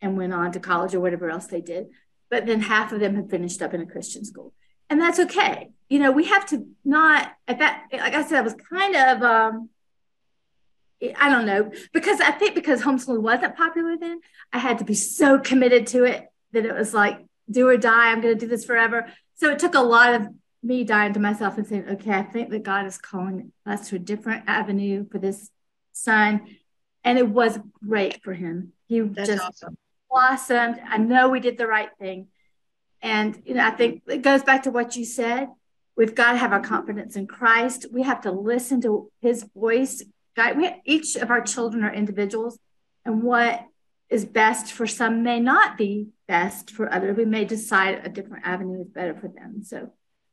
and 0.00 0.16
went 0.16 0.33
on 0.33 0.52
to 0.52 0.61
college 0.61 0.95
or 0.95 1.00
whatever 1.00 1.28
else 1.30 1.47
they 1.47 1.61
did. 1.61 1.88
But 2.30 2.47
then 2.47 2.61
half 2.61 2.92
of 2.92 3.00
them 3.00 3.16
have 3.16 3.30
finished 3.30 3.62
up 3.62 3.75
in 3.75 3.80
a 3.80 3.87
Christian 3.87 4.25
school. 4.25 4.52
And 4.90 5.00
that's 5.00 5.18
okay. 5.18 5.71
You 5.88 5.99
know, 5.99 6.12
we 6.12 6.26
have 6.26 6.47
to 6.47 6.66
not, 6.85 7.33
at 7.47 7.59
that, 7.59 7.85
like 7.92 8.14
I 8.14 8.23
said, 8.23 8.38
I 8.38 8.42
was 8.42 8.54
kind 8.71 8.97
of, 8.97 9.23
um, 9.23 9.68
I 11.16 11.28
don't 11.28 11.47
know 11.47 11.71
because 11.92 12.21
I 12.21 12.33
think 12.33 12.54
because 12.54 12.83
homeschooling 12.83 13.23
wasn't 13.23 13.57
popular 13.57 13.97
then, 13.97 14.21
I 14.52 14.59
had 14.59 14.78
to 14.78 14.85
be 14.85 14.95
so 14.95 15.38
committed 15.38 15.87
to 15.88 16.04
it 16.04 16.28
that 16.52 16.64
it 16.66 16.75
was 16.75 16.92
like 16.92 17.25
do 17.50 17.68
or 17.68 17.76
die. 17.76 18.11
I'm 18.11 18.21
going 18.21 18.35
to 18.37 18.40
do 18.40 18.49
this 18.49 18.64
forever. 18.64 19.07
So 19.38 19.50
it 19.50 19.59
took 19.59 19.75
a 19.75 19.80
lot 19.80 20.14
of 20.14 20.28
me 20.62 20.85
dying 20.85 21.12
to 21.12 21.21
myself 21.21 21.57
and 21.57 21.66
saying, 21.66 21.88
okay, 21.88 22.12
I 22.12 22.23
think 22.23 22.50
that 22.50 22.64
God 22.64 22.87
is 22.87 22.99
calling 22.99 23.52
us 23.64 23.88
to 23.88 23.97
a 23.97 24.00
different 24.00 24.45
avenue 24.49 25.07
for 25.11 25.18
this 25.18 25.50
son, 25.92 26.57
and 27.04 27.18
it 27.18 27.28
was 27.28 27.59
great 27.87 28.23
for 28.23 28.35
him. 28.35 28.73
He 28.88 29.00
That's 29.00 29.28
just 29.28 29.42
awesome. 29.42 29.78
blossomed. 30.11 30.80
I 30.85 30.99
know 30.99 31.28
we 31.28 31.40
did 31.40 31.57
the 31.57 31.68
right 31.68 31.90
thing. 32.00 32.28
And 33.00 33.40
you 33.47 33.54
know, 33.54 33.64
I 33.64 33.71
think 33.71 34.02
it 34.09 34.23
goes 34.23 34.42
back 34.42 34.64
to 34.64 34.73
what 34.73 34.97
you 34.97 35.04
said. 35.04 35.49
We've 35.97 36.14
got 36.14 36.33
to 36.33 36.38
have 36.38 36.52
our 36.52 36.61
confidence 36.61 37.14
in 37.16 37.26
Christ. 37.28 37.87
We 37.92 38.02
have 38.02 38.23
to 38.23 38.33
listen 38.33 38.80
to 38.83 39.11
his 39.21 39.45
voice. 39.54 40.02
God, 40.37 40.57
we, 40.57 40.71
each 40.85 41.16
of 41.16 41.30
our 41.30 41.40
children 41.42 41.85
are 41.85 41.92
individuals, 41.92 42.59
and 43.04 43.23
what 43.23 43.64
is 44.10 44.24
best 44.24 44.72
for 44.72 44.86
some 44.86 45.22
may 45.22 45.38
not 45.40 45.76
be 45.76 46.08
best 46.26 46.70
for 46.70 46.92
others. 46.92 47.16
We 47.16 47.24
may 47.24 47.44
decide 47.44 48.00
a 48.04 48.08
different 48.08 48.46
avenue 48.46 48.80
is 48.80 48.88
better 48.88 49.14
for 49.14 49.28
them. 49.28 49.62
So, 49.62 49.92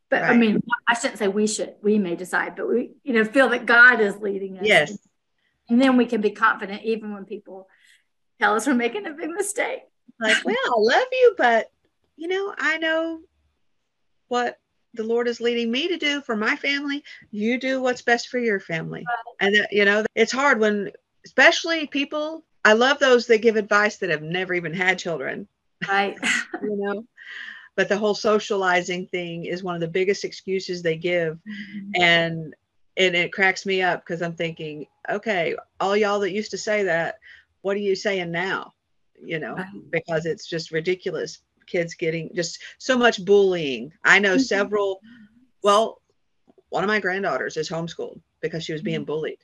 but 0.09 0.21
right. 0.21 0.31
I 0.31 0.37
mean, 0.37 0.61
I 0.87 0.93
shouldn't 0.93 1.19
say 1.19 1.27
we 1.27 1.47
should, 1.47 1.75
we 1.81 1.99
may 1.99 2.15
decide, 2.15 2.55
but 2.55 2.69
we, 2.69 2.91
you 3.03 3.13
know, 3.13 3.25
feel 3.25 3.49
that 3.49 3.65
God 3.65 3.99
is 3.99 4.17
leading 4.17 4.57
us. 4.59 4.65
Yes. 4.65 4.97
And 5.69 5.81
then 5.81 5.97
we 5.97 6.05
can 6.05 6.21
be 6.21 6.31
confident 6.31 6.83
even 6.83 7.13
when 7.13 7.25
people 7.25 7.67
tell 8.39 8.55
us 8.55 8.67
we're 8.67 8.75
making 8.75 9.07
a 9.07 9.11
big 9.11 9.29
mistake. 9.29 9.81
Like, 10.19 10.45
well, 10.45 10.55
I 10.55 10.73
love 10.77 11.07
you, 11.11 11.35
but 11.37 11.71
you 12.15 12.27
know, 12.27 12.53
I 12.57 12.77
know 12.77 13.21
what 14.27 14.57
the 14.93 15.03
Lord 15.03 15.27
is 15.27 15.41
leading 15.41 15.69
me 15.69 15.89
to 15.89 15.97
do 15.97 16.21
for 16.21 16.35
my 16.35 16.55
family. 16.55 17.03
You 17.31 17.59
do 17.59 17.81
what's 17.81 18.01
best 18.01 18.29
for 18.29 18.39
your 18.39 18.61
family. 18.61 19.03
Right. 19.05 19.53
And, 19.55 19.67
you 19.71 19.83
know, 19.83 20.05
it's 20.15 20.31
hard 20.31 20.59
when, 20.59 20.91
especially 21.25 21.87
people, 21.87 22.45
I 22.65 22.73
love 22.73 22.97
those 22.97 23.27
that 23.27 23.43
give 23.43 23.55
advice 23.55 23.97
that 23.97 24.09
have 24.09 24.23
never 24.23 24.53
even 24.55 24.73
had 24.73 24.97
children. 24.97 25.47
Right. 25.87 26.17
you 26.63 26.75
know, 26.75 27.05
but 27.75 27.89
the 27.89 27.97
whole 27.97 28.15
socializing 28.15 29.05
thing 29.07 29.45
is 29.45 29.63
one 29.63 29.75
of 29.75 29.81
the 29.81 29.87
biggest 29.87 30.23
excuses 30.23 30.81
they 30.81 30.97
give. 30.97 31.37
Mm-hmm. 31.47 32.01
And, 32.01 32.55
and 32.97 33.15
it 33.15 33.31
cracks 33.31 33.67
me 33.67 33.83
up 33.83 34.03
because 34.03 34.23
I'm 34.23 34.33
thinking, 34.33 34.87
okay, 35.07 35.55
all 35.79 35.95
y'all 35.95 36.19
that 36.21 36.31
used 36.31 36.51
to 36.51 36.57
say 36.57 36.83
that, 36.83 37.19
what 37.61 37.77
are 37.77 37.81
you 37.81 37.95
saying 37.95 38.31
now? 38.31 38.73
You 39.23 39.39
know, 39.39 39.53
right. 39.53 39.91
because 39.91 40.25
it's 40.25 40.47
just 40.47 40.71
ridiculous 40.71 41.39
kids 41.67 41.93
getting 41.93 42.31
just 42.33 42.59
so 42.79 42.97
much 42.97 43.23
bullying. 43.23 43.93
I 44.03 44.19
know 44.19 44.35
mm-hmm. 44.35 44.41
several, 44.41 45.01
well, 45.63 46.01
one 46.69 46.83
of 46.83 46.87
my 46.87 46.99
granddaughters 46.99 47.57
is 47.57 47.69
homeschooled 47.69 48.21
because 48.41 48.63
she 48.63 48.73
was 48.73 48.81
being 48.81 48.99
mm-hmm. 48.99 49.05
bullied, 49.05 49.39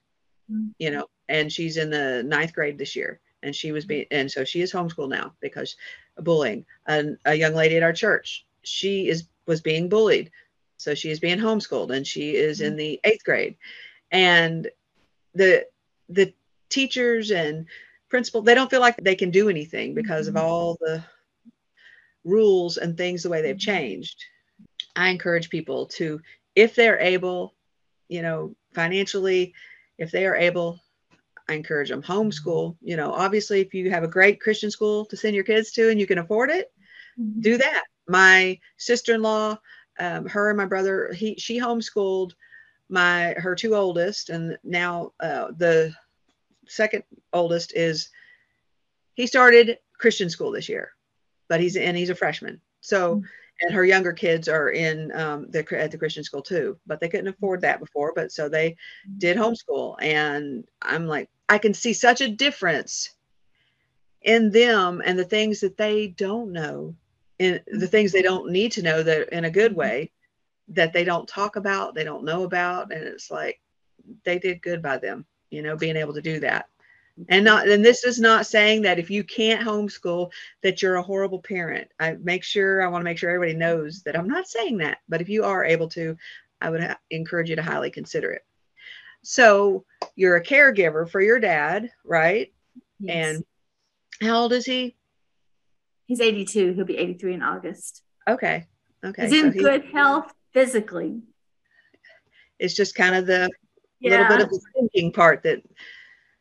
mm-hmm. 0.52 0.70
you 0.80 0.92
know, 0.92 1.08
and 1.32 1.52
she's 1.52 1.78
in 1.78 1.90
the 1.90 2.24
ninth 2.24 2.54
grade 2.54 2.78
this 2.78 2.96
year. 2.96 3.20
And 3.44 3.56
she 3.56 3.72
was 3.72 3.86
mm-hmm. 3.86 3.90
being, 3.90 4.06
and 4.12 4.30
so 4.30 4.44
she 4.44 4.62
is 4.62 4.72
homeschooled 4.72 5.10
now 5.10 5.34
because 5.40 5.76
bullying. 6.18 6.66
And 6.86 7.18
a 7.26 7.34
young 7.34 7.56
lady 7.56 7.78
at 7.78 7.84
our 7.84 7.94
church, 7.94 8.46
she 8.62 9.08
is 9.08 9.28
was 9.48 9.62
being 9.62 9.90
bullied, 9.90 10.30
so 10.78 10.94
she 10.94 11.10
is 11.10 11.20
being 11.20 11.40
homeschooled, 11.40 11.96
and 11.96 12.06
she 12.06 12.36
is 12.36 12.62
in 12.62 12.72
mm-hmm. 12.72 12.78
the 12.78 13.00
eighth 13.04 13.24
grade. 13.24 13.56
And 14.12 14.70
the 15.34 15.66
the 16.10 16.34
teachers 16.70 17.32
and 17.32 17.66
principal 18.10 18.42
they 18.42 18.54
don't 18.54 18.70
feel 18.70 18.82
like 18.82 18.98
they 18.98 19.16
can 19.16 19.32
do 19.32 19.50
anything 19.50 19.96
because 19.96 20.28
of 20.28 20.36
mm-hmm. 20.36 20.46
all 20.46 20.78
the 20.80 21.04
rules 22.24 22.78
and 22.78 22.96
things 22.96 23.24
the 23.24 23.30
way 23.30 23.42
they've 23.42 23.56
mm-hmm. 23.56 23.72
changed. 23.72 24.24
I 24.96 25.10
encourage 25.10 25.50
people 25.50 25.86
to, 25.98 26.22
if 26.54 26.76
they're 26.76 27.00
able, 27.00 27.56
you 28.10 28.22
know, 28.22 28.56
financially, 28.74 29.54
if 29.98 30.12
they 30.12 30.26
are 30.26 30.36
able, 30.36 30.80
I 31.52 31.56
encourage 31.56 31.90
them 31.90 32.02
homeschool. 32.02 32.78
You 32.82 32.98
know, 32.98 33.12
obviously, 33.12 33.62
if 33.62 33.74
you 33.74 33.90
have 33.92 34.04
a 34.04 34.08
great 34.08 34.42
Christian 34.42 34.72
school 34.72 35.06
to 35.06 35.18
send 35.18 35.36
your 35.36 35.44
kids 35.44 35.72
to 35.74 35.90
and 35.90 36.00
you 36.00 36.08
can 36.08 36.18
afford 36.18 36.50
it, 36.50 36.72
mm-hmm. 37.20 37.42
do 37.42 37.58
that. 37.58 37.84
My 38.08 38.60
sister-in-law, 38.78 39.58
um, 40.00 40.26
her 40.28 40.50
and 40.50 40.58
my 40.58 40.66
brother, 40.66 41.14
he 41.14 41.36
she 41.36 41.60
homeschooled 41.60 42.32
my 42.90 43.36
her 43.38 43.56
two 43.56 43.76
oldest, 43.76 44.30
and 44.30 44.58
now 44.64 45.12
uh, 45.20 45.52
the 45.58 45.94
second 46.68 47.04
oldest 47.32 47.74
is 47.76 48.10
he 49.14 49.28
started 49.28 49.78
Christian 49.98 50.30
school 50.30 50.52
this 50.52 50.70
year 50.70 50.92
but 51.52 51.60
he's 51.60 51.76
and 51.76 51.98
he's 51.98 52.10
a 52.10 52.16
freshman. 52.16 52.62
So 52.80 53.16
mm-hmm. 53.16 53.26
and 53.60 53.74
her 53.76 53.84
younger 53.84 54.14
kids 54.14 54.48
are 54.48 54.70
in 54.70 55.12
um, 55.12 55.48
the 55.50 55.68
at 55.78 55.92
the 55.92 55.98
Christian 55.98 56.24
school 56.24 56.42
too, 56.42 56.80
but 56.88 57.02
they 57.02 57.10
couldn't 57.10 57.28
afford 57.28 57.60
that 57.62 57.82
before. 57.82 58.14
But 58.16 58.32
so 58.32 58.48
they 58.48 58.78
did 59.18 59.36
homeschool, 59.36 60.02
and 60.02 60.64
I'm 60.82 61.08
like, 61.08 61.30
I 61.52 61.58
can 61.58 61.74
see 61.74 61.92
such 61.92 62.22
a 62.22 62.30
difference 62.30 63.10
in 64.22 64.52
them 64.52 65.02
and 65.06 65.20
the 65.20 65.26
things 65.26 65.60
that 65.60 65.76
they 65.76 66.08
don't 66.08 66.54
know, 66.54 66.96
in 67.40 67.60
the 67.68 67.90
things 67.90 68.14
they 68.14 68.22
don't 68.22 68.54
need 68.54 68.72
to 68.74 68.82
know 68.82 69.04
that 69.04 69.28
in 69.34 69.44
a 69.44 69.52
good 69.52 69.76
way 69.76 70.12
that 70.70 70.94
they 70.94 71.04
don't 71.04 71.28
talk 71.28 71.58
about, 71.58 71.94
they 71.94 72.06
don't 72.06 72.24
know 72.24 72.44
about, 72.44 72.94
and 72.94 73.04
it's 73.04 73.30
like 73.30 73.60
they 74.24 74.40
did 74.40 74.62
good 74.62 74.82
by 74.82 74.98
them, 74.98 75.26
you 75.50 75.62
know, 75.62 75.76
being 75.76 75.98
able 75.98 76.14
to 76.14 76.22
do 76.22 76.40
that. 76.40 76.70
And 77.28 77.44
not 77.44 77.68
and 77.68 77.84
this 77.84 78.06
is 78.06 78.18
not 78.18 78.48
saying 78.48 78.84
that 78.84 78.98
if 78.98 79.10
you 79.10 79.26
can't 79.26 79.68
homeschool 79.68 80.32
that 80.62 80.82
you're 80.82 80.96
a 80.96 81.04
horrible 81.04 81.42
parent. 81.42 81.90
I 82.00 82.14
make 82.14 82.46
sure 82.46 82.82
i 82.82 82.88
want 82.88 83.02
to 83.02 83.04
make 83.04 83.18
sure 83.18 83.30
everybody 83.30 83.58
knows 83.58 84.04
that 84.04 84.18
i'm 84.18 84.30
not 84.30 84.48
saying 84.48 84.78
that 84.78 85.00
but 85.10 85.20
if 85.20 85.28
you 85.28 85.44
are 85.44 85.66
able 85.66 85.90
to 85.90 86.18
i 86.62 86.70
would 86.70 86.96
encourage 87.10 87.50
you 87.50 87.58
to 87.58 87.62
highly 87.62 87.92
consider 87.92 88.32
it 88.32 88.46
so 89.24 89.86
you're 90.16 90.36
a 90.36 90.44
caregiver 90.44 91.10
for 91.10 91.22
your 91.22 91.40
dad 91.40 91.90
right 92.06 92.54
yes. 93.00 93.36
and 93.36 93.46
how 94.28 94.42
old 94.42 94.54
is 94.54 94.66
he 94.66 94.96
he's 96.06 96.22
82 96.22 96.74
he'll 96.74 96.86
be 96.86 96.98
83 96.98 97.34
in 97.36 97.42
august 97.44 98.04
okay 98.28 98.68
okay 99.04 99.24
he's 99.24 99.34
in 99.34 99.54
so 99.54 99.60
good 99.60 99.86
health 99.86 100.32
physically 100.54 101.22
it's 102.60 102.76
just 102.76 102.96
kind 102.96 103.16
of 103.16 103.26
the 103.26 103.50
yeah. 104.00 104.12
little 104.12 104.28
bit 104.28 104.42
of 104.42 104.50
the 104.50 104.62
thinking 104.76 105.12
part 105.12 105.44
that 105.44 105.62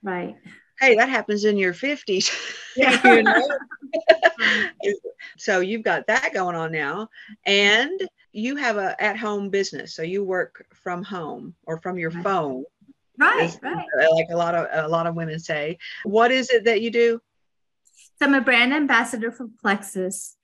right 0.03 0.37
hey, 0.81 0.97
that 0.97 1.09
happens 1.09 1.45
in 1.45 1.57
your 1.57 1.75
50s. 1.75 2.33
Yeah. 2.77 3.01
you 4.83 4.99
so 5.39 5.61
you've 5.61 5.83
got 5.83 6.07
that 6.07 6.33
going 6.33 6.57
on 6.57 6.73
now. 6.73 7.09
And 7.47 8.01
you 8.33 8.57
have 8.57 8.77
a 8.77 9.01
at-home 9.03 9.51
business. 9.51 9.95
So 9.95 10.03
you 10.03 10.25
work 10.25 10.67
from 10.73 11.03
home 11.03 11.55
or 11.65 11.79
from 11.79 11.99
your 11.99 12.11
phone. 12.11 12.65
Right, 13.19 13.57
right. 13.63 13.87
Like 14.13 14.29
a 14.31 14.37
lot 14.37 14.55
of 14.55 14.67
a 14.73 14.89
lot 14.89 15.07
of 15.07 15.15
women 15.15 15.39
say. 15.39 15.79
What 16.05 16.31
is 16.31 16.51
it 16.51 16.65
that 16.65 16.81
you 16.81 16.91
do? 16.91 17.21
So 18.19 18.27
I'm 18.27 18.35
a 18.35 18.41
brand 18.41 18.73
ambassador 18.73 19.31
for 19.31 19.49
Plexus. 19.61 20.37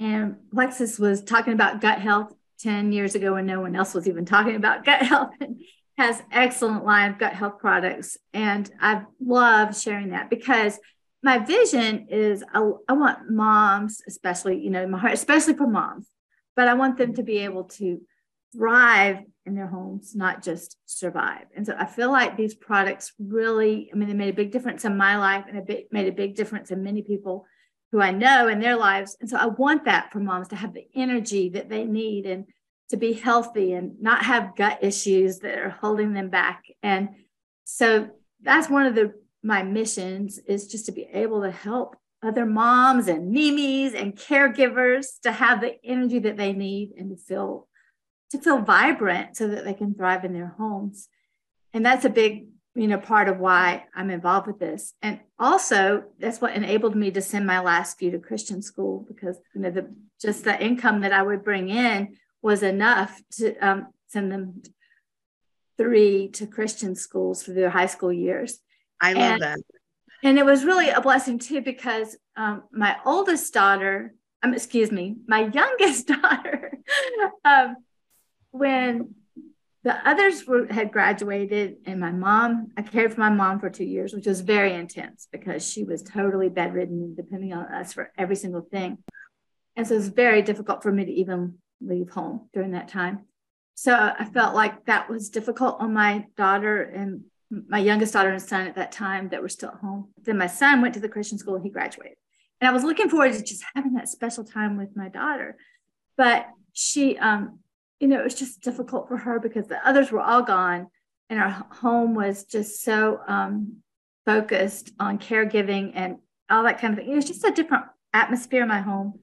And 0.00 0.36
Plexus 0.52 0.98
was 0.98 1.22
talking 1.22 1.52
about 1.52 1.80
gut 1.80 2.00
health 2.00 2.34
10 2.60 2.92
years 2.92 3.14
ago 3.14 3.34
when 3.34 3.46
no 3.46 3.60
one 3.60 3.76
else 3.76 3.94
was 3.94 4.08
even 4.08 4.24
talking 4.24 4.56
about 4.56 4.84
gut 4.84 5.02
health 5.06 5.30
and 5.40 5.60
has 5.98 6.22
excellent 6.32 6.84
line 6.84 7.12
of 7.12 7.18
gut 7.18 7.34
health 7.34 7.58
products. 7.58 8.16
And 8.32 8.70
I 8.80 9.02
love 9.24 9.78
sharing 9.78 10.10
that 10.10 10.30
because 10.30 10.78
my 11.22 11.38
vision 11.38 12.08
is 12.08 12.42
I, 12.52 12.68
I 12.88 12.92
want 12.94 13.30
moms, 13.30 14.02
especially, 14.06 14.58
you 14.58 14.70
know, 14.70 14.86
my 14.86 14.98
heart, 14.98 15.12
especially 15.12 15.54
for 15.54 15.66
moms, 15.66 16.06
but 16.56 16.68
I 16.68 16.74
want 16.74 16.98
them 16.98 17.14
to 17.14 17.22
be 17.22 17.38
able 17.38 17.64
to 17.64 18.00
thrive 18.54 19.18
in 19.46 19.54
their 19.54 19.66
homes, 19.66 20.14
not 20.14 20.42
just 20.42 20.76
survive. 20.86 21.46
And 21.56 21.66
so 21.66 21.74
I 21.78 21.86
feel 21.86 22.10
like 22.10 22.36
these 22.36 22.54
products 22.54 23.12
really, 23.18 23.90
I 23.92 23.96
mean, 23.96 24.08
they 24.08 24.14
made 24.14 24.32
a 24.32 24.36
big 24.36 24.52
difference 24.52 24.84
in 24.84 24.96
my 24.96 25.16
life 25.16 25.44
and 25.48 25.58
a 25.58 25.72
it 25.72 25.88
made 25.90 26.08
a 26.08 26.12
big 26.12 26.36
difference 26.36 26.70
in 26.70 26.82
many 26.82 27.02
people 27.02 27.46
who 27.90 28.00
I 28.00 28.10
know 28.10 28.48
in 28.48 28.60
their 28.60 28.76
lives. 28.76 29.16
And 29.20 29.28
so 29.28 29.36
I 29.36 29.46
want 29.46 29.84
that 29.84 30.12
for 30.12 30.20
moms 30.20 30.48
to 30.48 30.56
have 30.56 30.74
the 30.74 30.86
energy 30.94 31.50
that 31.50 31.68
they 31.68 31.84
need 31.84 32.26
and 32.26 32.46
to 32.90 32.96
be 32.96 33.14
healthy 33.14 33.72
and 33.72 34.00
not 34.00 34.24
have 34.24 34.56
gut 34.56 34.78
issues 34.82 35.38
that 35.40 35.58
are 35.58 35.70
holding 35.80 36.12
them 36.12 36.28
back. 36.28 36.64
And 36.82 37.10
so 37.64 38.10
that's 38.42 38.68
one 38.68 38.86
of 38.86 38.94
the 38.94 39.14
my 39.42 39.62
missions 39.62 40.38
is 40.38 40.68
just 40.68 40.86
to 40.86 40.92
be 40.92 41.08
able 41.12 41.42
to 41.42 41.50
help 41.50 41.96
other 42.22 42.46
moms 42.46 43.08
and 43.08 43.30
mimis 43.30 43.94
and 43.94 44.16
caregivers 44.16 45.20
to 45.22 45.32
have 45.32 45.60
the 45.60 45.74
energy 45.84 46.18
that 46.20 46.36
they 46.36 46.52
need 46.52 46.92
and 46.96 47.10
to 47.10 47.16
feel 47.16 47.68
to 48.30 48.38
feel 48.38 48.62
vibrant 48.62 49.36
so 49.36 49.48
that 49.48 49.64
they 49.64 49.74
can 49.74 49.94
thrive 49.94 50.24
in 50.24 50.32
their 50.32 50.54
homes. 50.56 51.08
And 51.74 51.84
that's 51.84 52.04
a 52.04 52.10
big 52.10 52.46
you 52.74 52.88
know 52.88 52.96
part 52.96 53.28
of 53.28 53.38
why 53.38 53.84
i'm 53.94 54.08
involved 54.08 54.46
with 54.46 54.58
this 54.58 54.94
and 55.02 55.20
also 55.38 56.04
that's 56.18 56.40
what 56.40 56.54
enabled 56.54 56.96
me 56.96 57.10
to 57.10 57.20
send 57.20 57.46
my 57.46 57.60
last 57.60 57.98
few 57.98 58.10
to 58.10 58.18
christian 58.18 58.62
school 58.62 59.04
because 59.06 59.38
you 59.54 59.60
know 59.60 59.70
the 59.70 59.94
just 60.18 60.44
the 60.44 60.58
income 60.58 61.02
that 61.02 61.12
i 61.12 61.22
would 61.22 61.44
bring 61.44 61.68
in 61.68 62.16
was 62.40 62.62
enough 62.62 63.20
to 63.30 63.54
um, 63.58 63.88
send 64.08 64.32
them 64.32 64.62
three 65.78 66.28
to 66.28 66.46
Christian 66.46 66.94
schools 66.94 67.42
for 67.42 67.52
their 67.52 67.70
high 67.70 67.86
school 67.86 68.12
years. 68.12 68.58
I 69.00 69.14
love 69.14 69.32
and, 69.32 69.42
that. 69.42 69.58
And 70.22 70.38
it 70.38 70.44
was 70.44 70.64
really 70.64 70.88
a 70.88 71.00
blessing 71.00 71.38
too, 71.38 71.60
because 71.60 72.16
um, 72.36 72.62
my 72.72 72.96
oldest 73.04 73.52
daughter, 73.52 74.14
um, 74.42 74.54
excuse 74.54 74.92
me, 74.92 75.16
my 75.26 75.40
youngest 75.52 76.08
daughter, 76.08 76.78
um, 77.44 77.76
when 78.50 79.14
the 79.84 80.08
others 80.08 80.46
were, 80.46 80.66
had 80.72 80.92
graduated 80.92 81.76
and 81.86 81.98
my 81.98 82.12
mom, 82.12 82.68
I 82.76 82.82
cared 82.82 83.14
for 83.14 83.20
my 83.20 83.30
mom 83.30 83.58
for 83.58 83.68
two 83.68 83.84
years, 83.84 84.12
which 84.12 84.26
was 84.26 84.40
very 84.40 84.74
intense 84.74 85.26
because 85.32 85.68
she 85.68 85.82
was 85.82 86.02
totally 86.02 86.48
bedridden 86.48 87.14
depending 87.16 87.52
on 87.52 87.64
us 87.66 87.92
for 87.92 88.12
every 88.16 88.36
single 88.36 88.60
thing. 88.60 88.98
And 89.74 89.86
so 89.86 89.94
it 89.94 89.98
was 89.98 90.08
very 90.08 90.42
difficult 90.42 90.82
for 90.82 90.92
me 90.92 91.04
to 91.04 91.12
even 91.12 91.58
leave 91.80 92.10
home 92.10 92.48
during 92.52 92.72
that 92.72 92.88
time. 92.88 93.26
So 93.74 93.92
I 93.92 94.24
felt 94.26 94.54
like 94.54 94.84
that 94.84 95.10
was 95.10 95.30
difficult 95.30 95.78
on 95.80 95.94
my 95.94 96.26
daughter 96.36 96.82
and 96.82 97.24
my 97.68 97.78
youngest 97.78 98.14
daughter 98.14 98.30
and 98.30 98.40
son 98.40 98.66
at 98.66 98.76
that 98.76 98.92
time 98.92 99.28
that 99.28 99.42
were 99.42 99.48
still 99.48 99.70
at 99.70 99.76
home. 99.76 100.10
Then 100.22 100.38
my 100.38 100.46
son 100.46 100.80
went 100.80 100.94
to 100.94 101.00
the 101.00 101.08
Christian 101.08 101.38
school 101.38 101.56
and 101.56 101.64
he 101.64 101.70
graduated. 101.70 102.16
And 102.60 102.68
I 102.68 102.72
was 102.72 102.84
looking 102.84 103.08
forward 103.08 103.32
to 103.32 103.42
just 103.42 103.64
having 103.74 103.94
that 103.94 104.08
special 104.08 104.44
time 104.44 104.78
with 104.78 104.96
my 104.96 105.08
daughter. 105.08 105.56
But 106.16 106.46
she, 106.72 107.18
um, 107.18 107.58
you 108.00 108.08
know, 108.08 108.20
it 108.20 108.24
was 108.24 108.34
just 108.34 108.62
difficult 108.62 109.08
for 109.08 109.16
her 109.16 109.38
because 109.38 109.66
the 109.66 109.86
others 109.86 110.10
were 110.10 110.20
all 110.20 110.42
gone 110.42 110.86
and 111.28 111.40
our 111.40 111.66
home 111.70 112.14
was 112.14 112.44
just 112.44 112.82
so 112.82 113.20
um, 113.26 113.78
focused 114.24 114.92
on 114.98 115.18
caregiving 115.18 115.92
and 115.94 116.18
all 116.50 116.62
that 116.64 116.78
kind 116.78 116.94
of 116.94 116.98
thing. 116.98 117.12
It 117.12 117.16
was 117.16 117.26
just 117.26 117.44
a 117.44 117.50
different 117.50 117.84
atmosphere 118.12 118.62
in 118.62 118.68
my 118.68 118.80
home 118.80 119.20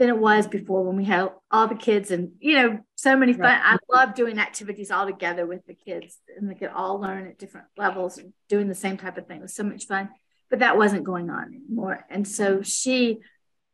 than 0.00 0.08
it 0.08 0.16
was 0.16 0.46
before 0.46 0.82
when 0.82 0.96
we 0.96 1.04
had 1.04 1.28
all 1.50 1.68
the 1.68 1.74
kids 1.74 2.10
and 2.10 2.32
you 2.40 2.54
know 2.54 2.78
so 2.94 3.14
many 3.14 3.34
fun. 3.34 3.42
Right. 3.42 3.60
I 3.62 3.76
love 3.94 4.14
doing 4.14 4.38
activities 4.38 4.90
all 4.90 5.04
together 5.04 5.44
with 5.44 5.66
the 5.66 5.74
kids 5.74 6.16
and 6.38 6.50
they 6.50 6.54
could 6.54 6.70
all 6.70 6.98
learn 6.98 7.26
at 7.26 7.38
different 7.38 7.66
levels 7.76 8.18
doing 8.48 8.66
the 8.66 8.74
same 8.74 8.96
type 8.96 9.18
of 9.18 9.26
thing. 9.26 9.40
It 9.40 9.42
was 9.42 9.54
so 9.54 9.62
much 9.62 9.84
fun, 9.84 10.08
but 10.48 10.60
that 10.60 10.78
wasn't 10.78 11.04
going 11.04 11.28
on 11.28 11.54
anymore. 11.54 12.06
And 12.08 12.26
so 12.26 12.62
she 12.62 13.18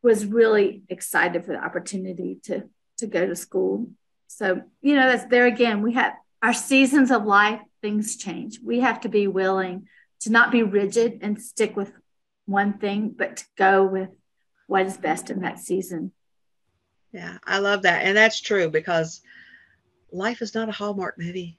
was 0.03 0.25
really 0.25 0.81
excited 0.89 1.45
for 1.45 1.53
the 1.53 1.63
opportunity 1.63 2.39
to 2.43 2.69
to 2.97 3.07
go 3.07 3.25
to 3.25 3.35
school. 3.35 3.87
So 4.27 4.63
you 4.81 4.95
know 4.95 5.07
that's 5.07 5.29
there 5.29 5.45
again. 5.45 5.81
We 5.81 5.93
have 5.93 6.11
our 6.43 6.53
seasons 6.53 7.09
of 7.09 7.23
life. 7.23 7.61
Things 7.81 8.17
change. 8.17 8.59
We 8.61 8.81
have 8.81 8.99
to 9.01 9.09
be 9.09 9.27
willing 9.27 9.87
to 10.21 10.29
not 10.29 10.51
be 10.51 10.63
rigid 10.63 11.19
and 11.21 11.41
stick 11.41 11.77
with 11.77 11.93
one 12.45 12.79
thing, 12.79 13.15
but 13.17 13.37
to 13.37 13.45
go 13.57 13.85
with 13.85 14.09
what 14.67 14.85
is 14.85 14.97
best 14.97 15.29
in 15.29 15.39
that 15.43 15.59
season. 15.59 16.11
Yeah, 17.11 17.37
I 17.45 17.59
love 17.59 17.83
that. 17.83 18.03
And 18.03 18.15
that's 18.17 18.41
true 18.41 18.69
because 18.69 19.21
life 20.11 20.41
is 20.41 20.53
not 20.53 20.69
a 20.69 20.73
Hallmark 20.73 21.17
movie. 21.17 21.57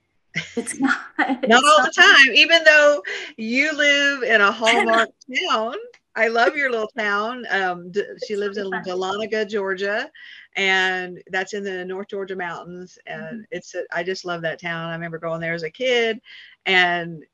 It's 0.56 0.78
not. 0.78 0.98
not 1.18 1.42
it's 1.42 1.54
all 1.54 1.78
not. 1.78 1.94
the 1.94 2.00
time. 2.00 2.34
Even 2.34 2.62
though 2.64 3.02
you 3.36 3.72
live 3.74 4.22
in 4.22 4.40
a 4.40 4.52
Hallmark 4.52 5.08
town, 5.48 5.74
I 6.14 6.28
love 6.28 6.56
your 6.56 6.70
little 6.70 6.90
town. 6.96 7.44
Um, 7.50 7.92
she 8.26 8.36
lives 8.36 8.58
in 8.58 8.70
Dahlonega, 8.70 9.48
Georgia, 9.48 10.10
and 10.56 11.22
that's 11.30 11.54
in 11.54 11.64
the 11.64 11.84
North 11.84 12.08
Georgia 12.08 12.36
mountains. 12.36 12.98
And 13.06 13.22
mm-hmm. 13.22 13.40
it's 13.50 13.74
a, 13.74 13.82
I 13.92 14.02
just 14.02 14.24
love 14.24 14.42
that 14.42 14.60
town. 14.60 14.90
I 14.90 14.94
remember 14.94 15.18
going 15.18 15.40
there 15.40 15.54
as 15.54 15.62
a 15.62 15.70
kid, 15.70 16.20
and 16.66 17.24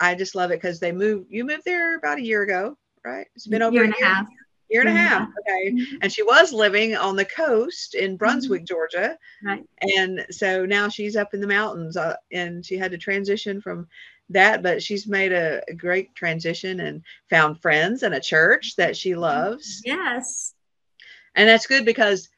I 0.00 0.14
just 0.14 0.34
love 0.34 0.50
it 0.50 0.60
because 0.60 0.78
they 0.78 0.92
moved. 0.92 1.26
You 1.30 1.44
moved 1.44 1.64
there 1.64 1.96
about 1.96 2.18
a 2.18 2.24
year 2.24 2.42
ago, 2.42 2.76
right? 3.04 3.26
It's 3.34 3.46
been 3.46 3.62
over 3.62 3.70
a 3.70 3.74
year 3.74 3.84
and 3.84 3.94
a 4.00 4.04
half 4.04 4.26
year 4.68 4.80
and 4.80 4.90
a 4.90 4.92
half. 4.92 5.28
Okay. 5.40 5.72
Mm-hmm. 5.72 5.96
And 6.02 6.12
she 6.12 6.22
was 6.22 6.52
living 6.52 6.96
on 6.96 7.16
the 7.16 7.24
coast 7.24 7.94
in 7.94 8.16
Brunswick, 8.16 8.62
mm-hmm. 8.62 8.66
Georgia. 8.66 9.18
Right. 9.42 9.64
And 9.96 10.26
so 10.30 10.66
now 10.66 10.88
she's 10.88 11.16
up 11.16 11.34
in 11.34 11.40
the 11.40 11.46
mountains 11.46 11.96
uh, 11.96 12.16
and 12.32 12.64
she 12.64 12.76
had 12.76 12.90
to 12.92 12.98
transition 12.98 13.60
from 13.60 13.88
that, 14.30 14.62
but 14.62 14.82
she's 14.82 15.06
made 15.06 15.32
a, 15.32 15.62
a, 15.68 15.74
great 15.74 16.14
transition 16.14 16.80
and 16.80 17.02
found 17.30 17.62
friends 17.62 18.02
and 18.02 18.14
a 18.14 18.20
church 18.20 18.76
that 18.76 18.96
she 18.96 19.12
mm-hmm. 19.12 19.20
loves. 19.20 19.80
Yes. 19.84 20.54
And 21.34 21.48
that's 21.48 21.66
good 21.66 21.84
because 21.84 22.28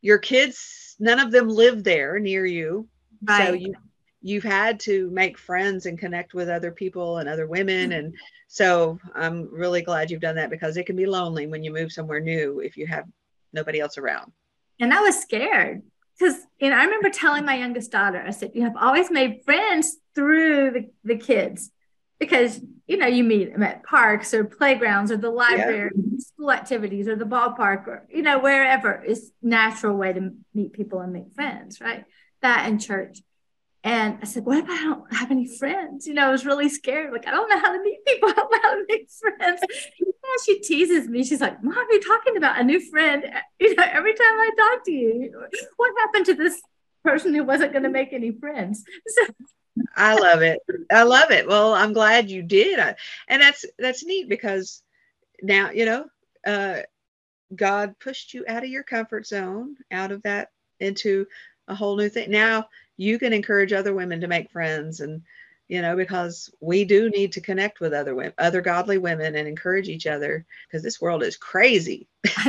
your 0.00 0.18
kids, 0.18 0.96
none 1.00 1.18
of 1.18 1.32
them 1.32 1.48
live 1.48 1.82
there 1.82 2.18
near 2.18 2.46
you. 2.46 2.88
Right. 3.22 3.48
So 3.48 3.54
you 3.54 3.74
you've 4.22 4.44
had 4.44 4.78
to 4.80 5.10
make 5.10 5.38
friends 5.38 5.86
and 5.86 5.98
connect 5.98 6.34
with 6.34 6.48
other 6.48 6.70
people 6.70 7.18
and 7.18 7.28
other 7.28 7.46
women. 7.46 7.90
Mm-hmm. 7.90 7.98
And 7.98 8.14
so 8.50 8.98
i'm 9.14 9.48
really 9.52 9.80
glad 9.80 10.10
you've 10.10 10.20
done 10.20 10.34
that 10.34 10.50
because 10.50 10.76
it 10.76 10.84
can 10.84 10.96
be 10.96 11.06
lonely 11.06 11.46
when 11.46 11.62
you 11.62 11.72
move 11.72 11.92
somewhere 11.92 12.20
new 12.20 12.58
if 12.58 12.76
you 12.76 12.86
have 12.86 13.04
nobody 13.52 13.80
else 13.80 13.96
around. 13.96 14.32
And 14.80 14.92
i 14.92 15.00
was 15.00 15.18
scared 15.18 15.82
because 16.18 16.36
you 16.58 16.68
know 16.68 16.76
i 16.76 16.84
remember 16.84 17.10
telling 17.10 17.44
my 17.44 17.56
youngest 17.56 17.92
daughter 17.92 18.22
i 18.26 18.30
said 18.30 18.50
you 18.54 18.62
have 18.62 18.76
always 18.76 19.10
made 19.10 19.42
friends 19.44 19.96
through 20.14 20.72
the, 20.72 20.90
the 21.04 21.16
kids 21.16 21.70
because 22.18 22.60
you 22.88 22.96
know 22.96 23.06
you 23.06 23.22
meet 23.22 23.52
them 23.52 23.62
at 23.62 23.84
parks 23.84 24.34
or 24.34 24.44
playgrounds 24.44 25.12
or 25.12 25.16
the 25.16 25.30
library 25.30 25.90
yeah. 25.94 26.18
school 26.18 26.50
activities 26.50 27.06
or 27.06 27.14
the 27.14 27.24
ballpark 27.24 27.86
or 27.86 28.06
you 28.10 28.22
know 28.22 28.40
wherever 28.40 29.02
is 29.04 29.30
natural 29.40 29.96
way 29.96 30.12
to 30.12 30.32
meet 30.54 30.72
people 30.72 31.00
and 31.00 31.12
make 31.12 31.32
friends 31.34 31.80
right? 31.80 32.04
That 32.42 32.66
and 32.66 32.80
church 32.80 33.18
and 33.82 34.18
I 34.20 34.26
said, 34.26 34.44
What 34.44 34.58
if 34.58 34.68
I 34.68 34.82
don't 34.82 35.12
have 35.14 35.30
any 35.30 35.46
friends? 35.46 36.06
You 36.06 36.14
know, 36.14 36.28
I 36.28 36.30
was 36.30 36.44
really 36.44 36.68
scared. 36.68 37.12
Like, 37.12 37.26
I 37.26 37.30
don't 37.30 37.48
know 37.48 37.58
how 37.58 37.72
to 37.72 37.82
meet 37.82 38.04
people. 38.04 38.28
I 38.30 38.32
don't 38.34 38.52
know 38.52 38.58
how 38.62 38.74
to 38.74 38.84
make 38.88 39.08
friends. 39.10 39.60
Yeah, 39.98 40.44
she 40.44 40.60
teases 40.60 41.08
me. 41.08 41.24
She's 41.24 41.40
like, 41.40 41.62
Mom, 41.64 41.86
you're 41.90 42.00
talking 42.00 42.36
about 42.36 42.60
a 42.60 42.64
new 42.64 42.80
friend. 42.80 43.24
You 43.60 43.74
know, 43.74 43.84
every 43.90 44.14
time 44.14 44.26
I 44.26 44.50
talk 44.56 44.84
to 44.86 44.90
you, 44.90 45.46
what 45.76 45.92
happened 45.98 46.24
to 46.26 46.34
this 46.34 46.62
person 47.04 47.34
who 47.34 47.44
wasn't 47.44 47.72
going 47.72 47.82
to 47.82 47.90
make 47.90 48.12
any 48.12 48.32
friends? 48.32 48.84
So, 49.06 49.84
I 49.96 50.14
love 50.14 50.42
it. 50.42 50.58
I 50.90 51.04
love 51.04 51.30
it. 51.30 51.46
Well, 51.46 51.74
I'm 51.74 51.92
glad 51.92 52.30
you 52.30 52.42
did. 52.42 52.78
And 53.28 53.42
that's 53.42 53.64
that's 53.78 54.04
neat 54.04 54.28
because 54.28 54.82
now, 55.42 55.70
you 55.70 55.84
know, 55.84 56.06
uh 56.46 56.80
God 57.54 57.94
pushed 57.98 58.34
you 58.34 58.44
out 58.48 58.64
of 58.64 58.68
your 58.68 58.82
comfort 58.82 59.26
zone, 59.26 59.76
out 59.90 60.10
of 60.10 60.22
that 60.22 60.50
into 60.80 61.26
a 61.68 61.74
whole 61.74 61.96
new 61.96 62.08
thing. 62.08 62.30
Now 62.30 62.68
you 63.00 63.18
can 63.18 63.32
encourage 63.32 63.72
other 63.72 63.94
women 63.94 64.20
to 64.20 64.28
make 64.28 64.50
friends 64.50 65.00
and 65.00 65.22
you 65.68 65.80
know 65.80 65.96
because 65.96 66.50
we 66.60 66.84
do 66.84 67.08
need 67.08 67.32
to 67.32 67.40
connect 67.40 67.80
with 67.80 67.94
other 67.94 68.14
women 68.14 68.34
other 68.36 68.60
godly 68.60 68.98
women 68.98 69.34
and 69.36 69.48
encourage 69.48 69.88
each 69.88 70.06
other 70.06 70.44
because 70.66 70.82
this 70.82 71.00
world 71.00 71.22
is 71.22 71.36
crazy. 71.36 72.06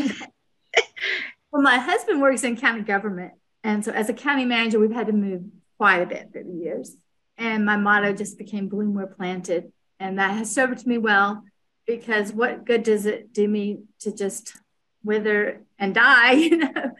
Well 1.54 1.62
my 1.62 1.80
husband 1.80 2.22
works 2.22 2.46
in 2.46 2.56
county 2.56 2.82
government 2.82 3.34
and 3.62 3.84
so 3.84 3.92
as 3.92 4.08
a 4.08 4.14
county 4.14 4.46
manager 4.46 4.80
we've 4.80 4.94
had 4.94 5.08
to 5.08 5.14
move 5.14 5.44
quite 5.78 6.02
a 6.02 6.06
bit 6.06 6.30
through 6.32 6.46
the 6.46 6.64
years. 6.64 6.96
And 7.38 7.66
my 7.66 7.76
motto 7.76 8.14
just 8.14 8.38
became 8.38 8.70
bloom 8.70 8.94
where 8.94 9.06
planted 9.06 9.74
and 10.00 10.18
that 10.18 10.38
has 10.38 10.50
served 10.50 10.88
me 10.88 10.98
well 10.98 11.44
because 11.86 12.32
what 12.32 12.66
good 12.66 12.84
does 12.84 13.06
it 13.06 13.34
do 13.34 13.46
me 13.50 13.80
to 14.00 14.14
just 14.16 14.56
wither 15.04 15.62
and 15.78 15.94
die? 15.94 16.34
You 16.36 16.58
know 16.58 16.92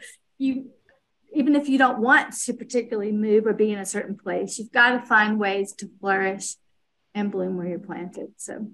you 0.42 0.70
even 1.34 1.54
if 1.54 1.68
you 1.68 1.78
don't 1.78 1.98
want 1.98 2.34
to 2.44 2.52
particularly 2.52 3.12
move 3.12 3.46
or 3.46 3.52
be 3.52 3.72
in 3.72 3.78
a 3.78 3.86
certain 3.86 4.16
place, 4.16 4.58
you've 4.58 4.72
got 4.72 4.90
to 4.90 5.06
find 5.06 5.38
ways 5.38 5.72
to 5.74 5.90
flourish 6.00 6.56
and 7.14 7.30
bloom 7.30 7.56
where 7.56 7.66
you're 7.66 7.78
planted. 7.78 8.32
So, 8.36 8.68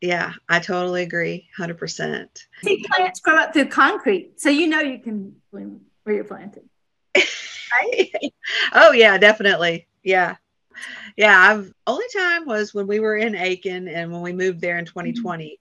yeah, 0.00 0.32
I 0.48 0.60
totally 0.60 1.02
agree, 1.02 1.48
hundred 1.56 1.78
percent. 1.78 2.46
See, 2.62 2.84
plants 2.86 3.20
grow 3.20 3.36
up 3.36 3.52
through 3.52 3.66
concrete, 3.66 4.40
so 4.40 4.50
you 4.50 4.66
know 4.68 4.80
you 4.80 4.98
can 4.98 5.36
bloom 5.50 5.82
where 6.04 6.14
you're 6.14 6.24
planted. 6.24 6.68
Right? 7.16 8.10
oh 8.72 8.92
yeah, 8.92 9.18
definitely. 9.18 9.88
Yeah, 10.02 10.36
yeah. 11.16 11.36
I've 11.36 11.72
only 11.86 12.06
time 12.16 12.46
was 12.46 12.72
when 12.72 12.86
we 12.86 13.00
were 13.00 13.16
in 13.16 13.34
Aiken 13.34 13.88
and 13.88 14.12
when 14.12 14.22
we 14.22 14.32
moved 14.32 14.60
there 14.60 14.78
in 14.78 14.84
2020. 14.84 15.44
Mm-hmm 15.44 15.52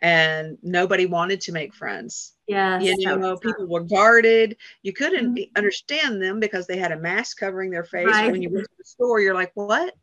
and 0.00 0.58
nobody 0.62 1.06
wanted 1.06 1.42
to 1.42 1.52
make 1.52 1.74
friends. 1.74 2.32
Yeah. 2.48 2.80
You 2.80 2.96
know, 2.96 3.36
people 3.36 3.66
were 3.66 3.82
guarded. 3.82 4.56
You 4.82 4.92
couldn't 4.92 5.34
mm-hmm. 5.34 5.56
understand 5.56 6.20
them 6.20 6.40
because 6.40 6.66
they 6.66 6.78
had 6.78 6.92
a 6.92 6.98
mask 6.98 7.38
covering 7.38 7.70
their 7.70 7.84
face. 7.84 8.06
Right. 8.06 8.32
When 8.32 8.42
you 8.42 8.50
went 8.50 8.64
to 8.64 8.74
the 8.78 8.84
store, 8.84 9.20
you're 9.20 9.34
like, 9.34 9.52
what? 9.54 9.94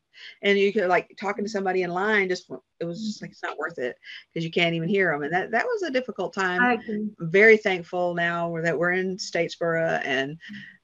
And 0.43 0.57
you 0.57 0.71
could 0.71 0.87
like 0.87 1.13
talking 1.19 1.43
to 1.43 1.49
somebody 1.49 1.81
in 1.81 1.89
line, 1.89 2.29
just 2.29 2.49
it 2.79 2.85
was 2.85 3.05
just 3.05 3.21
like 3.21 3.31
it's 3.31 3.43
not 3.43 3.57
worth 3.57 3.79
it 3.79 3.97
because 4.31 4.45
you 4.45 4.51
can't 4.51 4.75
even 4.75 4.87
hear 4.87 5.11
them. 5.11 5.23
And 5.23 5.33
that 5.33 5.51
that 5.51 5.65
was 5.65 5.83
a 5.83 5.91
difficult 5.91 6.33
time. 6.33 6.61
I'm 6.61 7.15
very 7.19 7.57
thankful 7.57 8.13
now 8.13 8.55
that 8.61 8.77
we're 8.77 8.93
in 8.93 9.17
Statesboro 9.17 10.01
and 10.05 10.37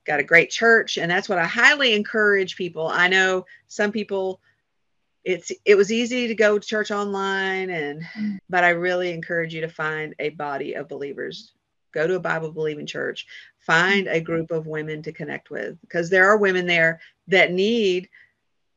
got 0.06 0.20
a 0.20 0.24
great 0.24 0.50
church. 0.50 0.98
And 0.98 1.10
that's 1.10 1.30
what 1.30 1.38
I 1.38 1.46
highly 1.46 1.94
encourage 1.94 2.58
people. 2.58 2.88
I 2.88 3.08
know 3.08 3.46
some 3.68 3.92
people 3.92 4.42
it's 5.24 5.52
it 5.66 5.76
was 5.76 5.92
easy 5.92 6.28
to 6.28 6.36
go 6.36 6.58
to 6.58 6.68
church 6.68 6.92
online 6.92 7.70
and 7.70 8.02
mm. 8.18 8.40
but 8.50 8.64
i 8.64 8.70
really 8.70 9.12
encourage 9.12 9.54
you 9.54 9.62
to 9.62 9.70
find 9.70 10.16
a 10.20 10.30
body 10.30 10.74
of 10.74 10.90
believers. 10.90 11.54
Go 11.94 12.08
to 12.08 12.16
a 12.16 12.20
bible 12.20 12.52
believing 12.52 12.86
church. 12.86 13.28
Find 13.60 14.08
a 14.08 14.22
group 14.22 14.52
of 14.52 14.66
women 14.66 15.02
to 15.04 15.12
connect 15.12 15.50
with 15.50 15.80
because 15.82 16.10
there 16.10 16.26
are 16.26 16.38
women 16.38 16.66
there 16.66 17.02
that 17.28 17.52
need 17.52 18.10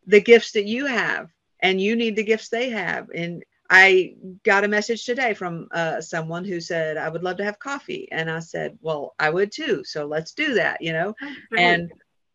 the 0.07 0.21
gifts 0.21 0.53
that 0.53 0.67
you 0.67 0.87
have 0.87 1.31
and 1.61 1.81
you 1.81 1.97
need 1.97 2.17
the 2.17 2.25
gifts 2.25 2.49
they 2.49 2.71
have. 2.71 3.09
And 3.15 3.45
i 3.71 4.15
got 4.43 4.65
a 4.65 4.69
message 4.69 5.07
today 5.07 5.33
from 5.33 5.69
uh, 5.73 5.99
someone 5.99 6.45
who 6.45 6.61
said 6.61 6.99
i 6.99 7.09
would 7.09 7.23
love 7.23 7.39
to 7.39 7.45
have 7.45 7.59
coffee. 7.59 8.09
And 8.13 8.31
i 8.31 8.41
said 8.41 8.79
well 8.83 9.15
i 9.19 9.31
would 9.31 9.51
too 9.51 9.83
so 9.85 10.05
let's 10.07 10.33
do 10.33 10.55
that 10.55 10.83
you 10.83 10.93
know? 10.93 11.15
And 11.57 11.91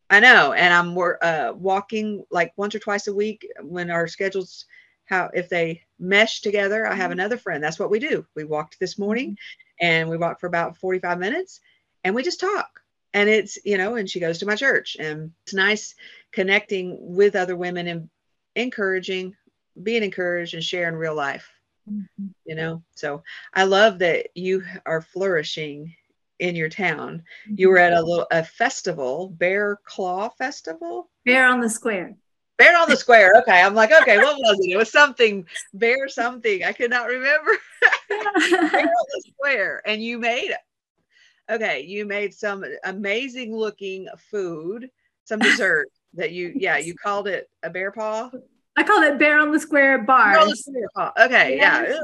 I 0.10 0.20
know, 0.20 0.54
and 0.54 0.74
I'm 0.74 0.98
uh, 1.22 1.54
walking 1.56 2.26
like 2.32 2.54
once 2.58 2.74
or 2.74 2.80
twice 2.80 3.08
a 3.08 3.14
week 3.14 3.48
when 3.62 3.92
our 3.92 4.08
schedules 4.08 4.66
how 5.06 5.30
if 5.34 5.50
they 5.50 5.82
mesh 6.00 6.42
together. 6.42 6.86
I 6.86 6.94
have 6.94 7.06
mm-hmm. 7.06 7.14
another 7.14 7.38
friend. 7.38 7.64
That's 7.64 7.80
what 7.80 7.90
we 7.90 8.00
do. 8.00 8.26
We 8.36 8.44
walked 8.44 8.80
this 8.80 8.98
morning, 8.98 9.32
mm-hmm. 9.32 9.86
and 9.86 10.10
we 10.10 10.18
walked 10.18 10.40
for 10.40 10.48
about 10.48 10.78
45 10.78 11.20
minutes, 11.20 11.60
and 12.04 12.16
we 12.16 12.24
just 12.24 12.40
talk. 12.40 12.80
And 13.14 13.28
it's 13.28 13.58
you 13.66 13.78
know, 13.78 13.96
and 13.96 14.10
she 14.10 14.20
goes 14.20 14.38
to 14.40 14.46
my 14.46 14.56
church, 14.56 14.98
and 15.00 15.32
it's 15.44 15.54
nice 15.54 15.96
connecting 16.32 16.98
with 17.00 17.36
other 17.36 17.56
women 17.56 17.88
and 17.88 18.10
encouraging, 18.56 19.36
being 19.82 20.04
encouraged, 20.04 20.54
and 20.54 20.64
sharing 20.64 20.96
real 20.96 21.16
life. 21.16 21.50
Mm-hmm. 21.92 22.28
You 22.46 22.56
know, 22.56 22.84
so 22.96 23.24
I 23.54 23.64
love 23.64 24.00
that 24.00 24.28
you 24.36 24.64
are 24.86 25.02
flourishing 25.02 25.96
in 26.40 26.56
your 26.56 26.70
town. 26.70 27.24
You 27.48 27.68
mm-hmm. 27.68 27.74
were 27.74 27.78
at 27.78 27.94
a 27.94 28.02
little 28.02 28.28
a 28.32 28.44
festival, 28.44 29.30
Bear 29.30 29.80
Claw 29.86 30.30
Festival. 30.30 31.10
Bear 31.26 31.48
on 31.48 31.62
the 31.62 31.70
Square. 31.70 32.16
Bear 32.58 32.78
on 32.78 32.90
the 32.90 32.98
Square. 32.98 33.36
Okay. 33.42 33.62
I'm 33.62 33.76
like, 33.76 33.92
okay, 33.92 34.18
what 34.18 34.36
was 34.38 34.60
it? 34.62 34.72
It 34.72 34.78
was 34.78 34.92
something, 34.92 35.46
Bear 35.74 36.08
something. 36.08 36.64
I 36.64 36.74
could 36.74 36.90
not 36.90 37.08
remember. 37.08 37.52
Bear 38.10 38.20
on 38.20 39.06
the 39.14 39.24
Square. 39.34 39.82
And 39.86 40.04
you 40.04 40.18
made 40.18 40.52
it. 40.52 41.54
Okay. 41.54 41.82
You 41.82 42.06
made 42.06 42.34
some 42.34 42.66
amazing 42.84 43.56
looking 43.56 44.08
food, 44.30 44.90
some 45.24 45.40
dessert 45.40 45.88
that 46.14 46.32
you, 46.32 46.52
yeah, 46.56 46.78
you 46.78 46.96
called 46.96 47.28
it 47.28 47.50
a 47.64 47.70
bear 47.70 47.92
paw. 47.92 48.30
I 48.76 48.84
called 48.84 49.04
it 49.04 49.20
Bear 49.20 49.40
on 49.40 49.52
the 49.52 49.60
Square 49.60 50.00
Bar. 50.04 50.38
Okay. 50.40 51.58
Yeah. 51.58 51.84
yeah. 51.84 52.00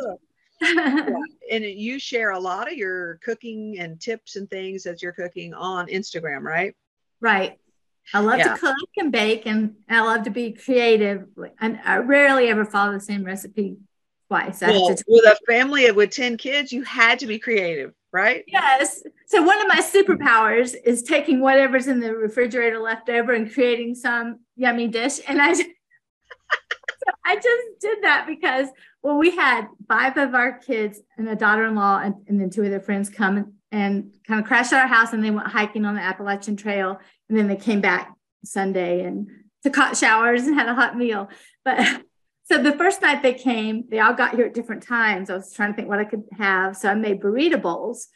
And 1.52 1.64
you 1.64 2.00
share 2.00 2.32
a 2.32 2.40
lot 2.40 2.72
of 2.72 2.76
your 2.76 3.20
cooking 3.24 3.78
and 3.78 4.02
tips 4.02 4.36
and 4.36 4.50
things 4.50 4.82
that 4.84 5.04
you're 5.04 5.12
cooking 5.12 5.54
on 5.54 5.86
Instagram, 5.88 6.42
right? 6.42 6.76
Right. 7.22 7.60
I 8.14 8.20
love 8.20 8.40
yeah. 8.40 8.54
to 8.54 8.60
cook 8.60 8.76
and 8.98 9.12
bake, 9.12 9.46
and 9.46 9.76
I 9.90 10.02
love 10.02 10.24
to 10.24 10.30
be 10.30 10.54
creative. 10.54 11.26
And 11.60 11.80
I 11.84 11.98
rarely 11.98 12.48
ever 12.48 12.66
follow 12.66 12.94
the 12.94 13.00
same 13.00 13.24
recipe 13.24 13.78
twice. 14.28 14.62
Well, 14.62 14.96
with 15.08 15.26
a 15.26 15.38
family 15.48 15.88
of 15.88 15.96
with 15.96 16.12
10 16.12 16.38
kids, 16.38 16.72
you 16.72 16.84
had 16.84 17.20
to 17.20 17.28
be 17.28 17.40
creative, 17.40 17.94
right? 18.12 18.44
Yes. 18.48 19.04
So, 19.28 19.42
one 19.42 19.60
of 19.60 19.68
my 19.68 19.82
superpowers 19.82 20.76
is 20.84 21.04
taking 21.04 21.42
whatever's 21.42 21.88
in 21.88 22.00
the 22.00 22.16
refrigerator 22.16 22.80
left 22.80 23.10
over 23.10 23.34
and 23.34 23.52
creating 23.52 23.96
some 23.96 24.40
yummy 24.56 24.88
dish. 24.88 25.20
And 25.28 25.42
I, 25.42 25.54
I 27.24 27.36
just 27.36 27.80
did 27.80 28.04
that 28.04 28.26
because, 28.28 28.68
well, 29.04 29.18
we 29.18 29.36
had 29.36 29.68
five 29.88 30.18
of 30.18 30.34
our 30.34 30.58
kids 30.58 31.02
and 31.18 31.28
a 31.30 31.36
daughter 31.36 31.66
in 31.66 31.76
law, 31.76 32.00
and, 32.00 32.16
and 32.28 32.40
then 32.40 32.50
two 32.50 32.64
of 32.64 32.70
their 32.70 32.80
friends 32.80 33.10
come 33.10 33.38
and, 33.38 33.54
and 33.72 34.12
kind 34.28 34.40
of 34.40 34.46
crashed 34.46 34.74
at 34.74 34.82
our 34.82 34.88
house, 34.88 35.14
and 35.14 35.24
they 35.24 35.32
went 35.32 35.48
hiking 35.48 35.86
on 35.86 35.96
the 35.96 36.02
Appalachian 36.02 36.56
Trail 36.56 37.00
and 37.30 37.38
then 37.38 37.48
they 37.48 37.56
came 37.56 37.82
back 37.82 38.14
Sunday 38.44 39.04
and 39.04 39.30
took 39.64 39.76
hot 39.76 39.98
showers 39.98 40.44
and 40.44 40.56
had 40.56 40.70
a 40.70 40.76
hot 40.76 40.98
meal. 40.98 41.30
But 41.64 41.80
so 42.44 42.62
the 42.62 42.74
first 42.74 43.02
night 43.02 43.24
they 43.24 43.34
came, 43.34 43.86
they 43.90 44.00
all 44.00 44.14
got 44.14 44.36
here 44.36 44.46
at 44.46 44.54
different 44.54 44.84
times. 44.84 45.30
I 45.30 45.36
was 45.36 45.54
trying 45.54 45.72
to 45.72 45.76
think 45.76 45.90
what 45.90 46.00
I 46.00 46.06
could 46.06 46.24
have. 46.38 46.78
So 46.78 46.90
I 46.90 46.96
made 46.96 47.22
burrito 47.22 47.62
bowls. 47.62 48.08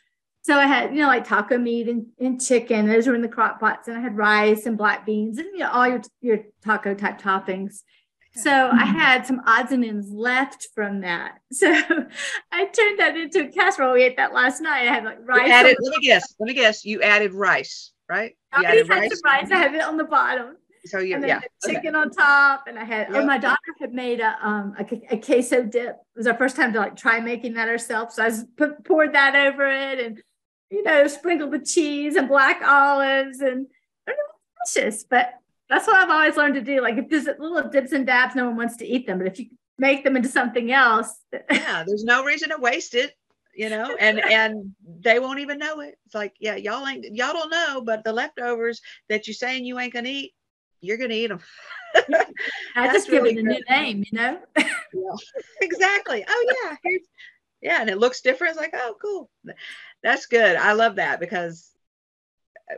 So 0.42 0.56
I 0.56 0.68
had, 0.68 0.92
you 0.92 1.02
know, 1.02 1.08
like 1.08 1.28
taco 1.28 1.58
meat 1.58 1.90
and, 1.90 2.08
and 2.20 2.42
chicken. 2.42 2.88
Those 2.88 3.08
were 3.08 3.16
in 3.16 3.22
the 3.22 3.28
crock 3.28 3.60
pots. 3.60 3.88
And 3.88 3.98
I 3.98 4.02
had 4.02 4.16
rice 4.16 4.66
and 4.66 4.78
black 4.78 5.06
beans 5.06 5.38
and 5.38 5.48
you 5.54 5.60
know, 5.60 5.70
all 5.70 5.88
your, 5.88 6.02
your 6.22 6.40
taco 6.64 6.94
type 6.94 7.20
toppings. 7.20 7.82
So 8.36 8.70
I 8.72 8.86
had 8.86 9.26
some 9.26 9.42
odds 9.46 9.72
and 9.72 9.84
ends 9.84 10.10
left 10.12 10.68
from 10.74 11.02
that. 11.02 11.40
So 11.52 11.68
I 11.72 12.66
turned 12.66 13.00
that 13.00 13.18
into 13.18 13.48
a 13.48 13.48
casserole. 13.48 13.94
We 13.94 14.04
ate 14.04 14.18
that 14.18 14.34
last 14.34 14.62
night. 14.62 14.88
I 14.88 14.94
had 14.94 15.04
like 15.04 15.18
rice. 15.26 15.50
Added, 15.50 15.78
let 15.82 15.98
me 15.98 16.06
guess. 16.06 16.36
Let 16.40 16.48
me 16.48 16.54
guess. 16.54 16.86
You 16.86 17.02
added 17.02 17.34
rice 17.34 17.92
right? 18.10 18.36
I 18.52 18.64
already 18.64 18.80
had 18.80 18.90
rice. 18.90 19.22
rice. 19.24 19.52
I 19.52 19.58
had 19.58 19.76
it 19.76 19.82
on 19.82 19.96
the 19.96 20.04
bottom. 20.04 20.58
So 20.86 21.00
you, 21.00 21.20
yeah, 21.26 21.42
chicken 21.66 21.96
okay. 21.96 21.98
on 21.98 22.10
top, 22.10 22.64
and 22.68 22.80
I 22.80 22.84
had. 22.84 23.10
Yep. 23.10 23.22
Oh, 23.22 23.26
my 23.26 23.38
daughter 23.38 23.58
had 23.80 23.94
made 23.94 24.22
a 24.22 24.36
um 24.42 24.76
a, 24.80 25.14
a, 25.14 25.18
queso 25.18 25.64
dip. 25.64 25.90
It 25.90 26.18
was 26.18 26.26
our 26.26 26.38
first 26.38 26.56
time 26.56 26.74
to 26.74 26.80
like 26.80 26.96
try 26.96 27.20
making 27.20 27.54
that 27.56 27.68
ourselves. 27.68 28.16
So 28.16 28.26
I 28.26 28.32
put, 28.58 28.84
poured 28.86 29.14
that 29.14 29.36
over 29.36 29.68
it, 29.68 30.00
and 30.00 30.22
you 30.72 30.82
know 30.84 31.06
sprinkled 31.08 31.52
with 31.52 31.70
cheese 31.70 32.16
and 32.16 32.30
black 32.30 32.62
olives, 32.66 33.42
and 33.42 33.68
it 34.08 34.16
was 34.18 34.74
delicious. 34.74 35.04
But 35.04 35.34
that's 35.70 35.88
what 35.88 35.98
I've 35.98 36.10
always 36.10 36.38
learned 36.38 36.56
to 36.56 36.62
do. 36.62 36.82
Like 36.82 36.98
if 36.98 37.10
there's 37.10 37.28
little 37.40 37.70
dips 37.70 37.92
and 37.92 38.06
dabs, 38.06 38.36
no 38.36 38.46
one 38.48 38.58
wants 38.58 38.78
to 38.78 38.86
eat 38.86 39.06
them. 39.06 39.20
But 39.20 39.28
if 39.28 39.40
you 39.40 39.48
make 39.78 40.04
them 40.04 40.16
into 40.16 40.30
something 40.30 40.72
else, 40.72 41.20
yeah, 41.52 41.84
there's 41.86 42.04
no 42.04 42.24
reason 42.24 42.50
to 42.50 42.58
waste 42.58 42.96
it 42.96 43.14
you 43.60 43.70
know, 43.70 43.96
and 44.00 44.20
and 44.32 44.74
they 45.02 45.20
won't 45.20 45.40
even 45.40 45.60
know 45.60 45.82
it. 45.82 45.96
It's 46.06 46.16
like, 46.16 46.34
yeah, 46.40 46.56
y'all 46.56 46.88
ain't 46.88 47.06
y'all 47.14 47.34
don't 47.34 47.52
know, 47.52 47.82
but 47.86 48.04
the 48.06 48.14
leftovers 48.14 48.82
that 49.10 49.28
you're 49.28 49.34
saying 49.34 49.66
you 49.66 49.78
ain't 49.80 49.94
gonna 49.94 50.10
eat, 50.10 50.34
you're 50.80 50.98
gonna 50.98 51.14
eat 51.14 51.28
them. 51.28 51.42
I 52.76 52.94
just 52.94 53.10
give 53.10 53.24
really 53.24 53.36
it 53.36 53.40
a 53.40 53.44
good. 53.44 53.50
new 53.50 53.62
name, 53.70 54.04
you 54.10 54.18
know. 54.18 54.40
yeah, 54.58 55.16
exactly. 55.62 56.24
Oh 56.28 56.54
yeah, 56.64 56.92
yeah, 57.62 57.82
and 57.82 57.90
it 57.90 57.98
looks 57.98 58.22
different. 58.22 58.52
It's 58.52 58.62
like, 58.62 58.74
oh, 58.74 58.96
cool. 59.02 59.30
That's 60.04 60.28
good. 60.28 60.56
I 60.56 60.72
love 60.74 60.96
that 60.96 61.20
because 61.20 61.70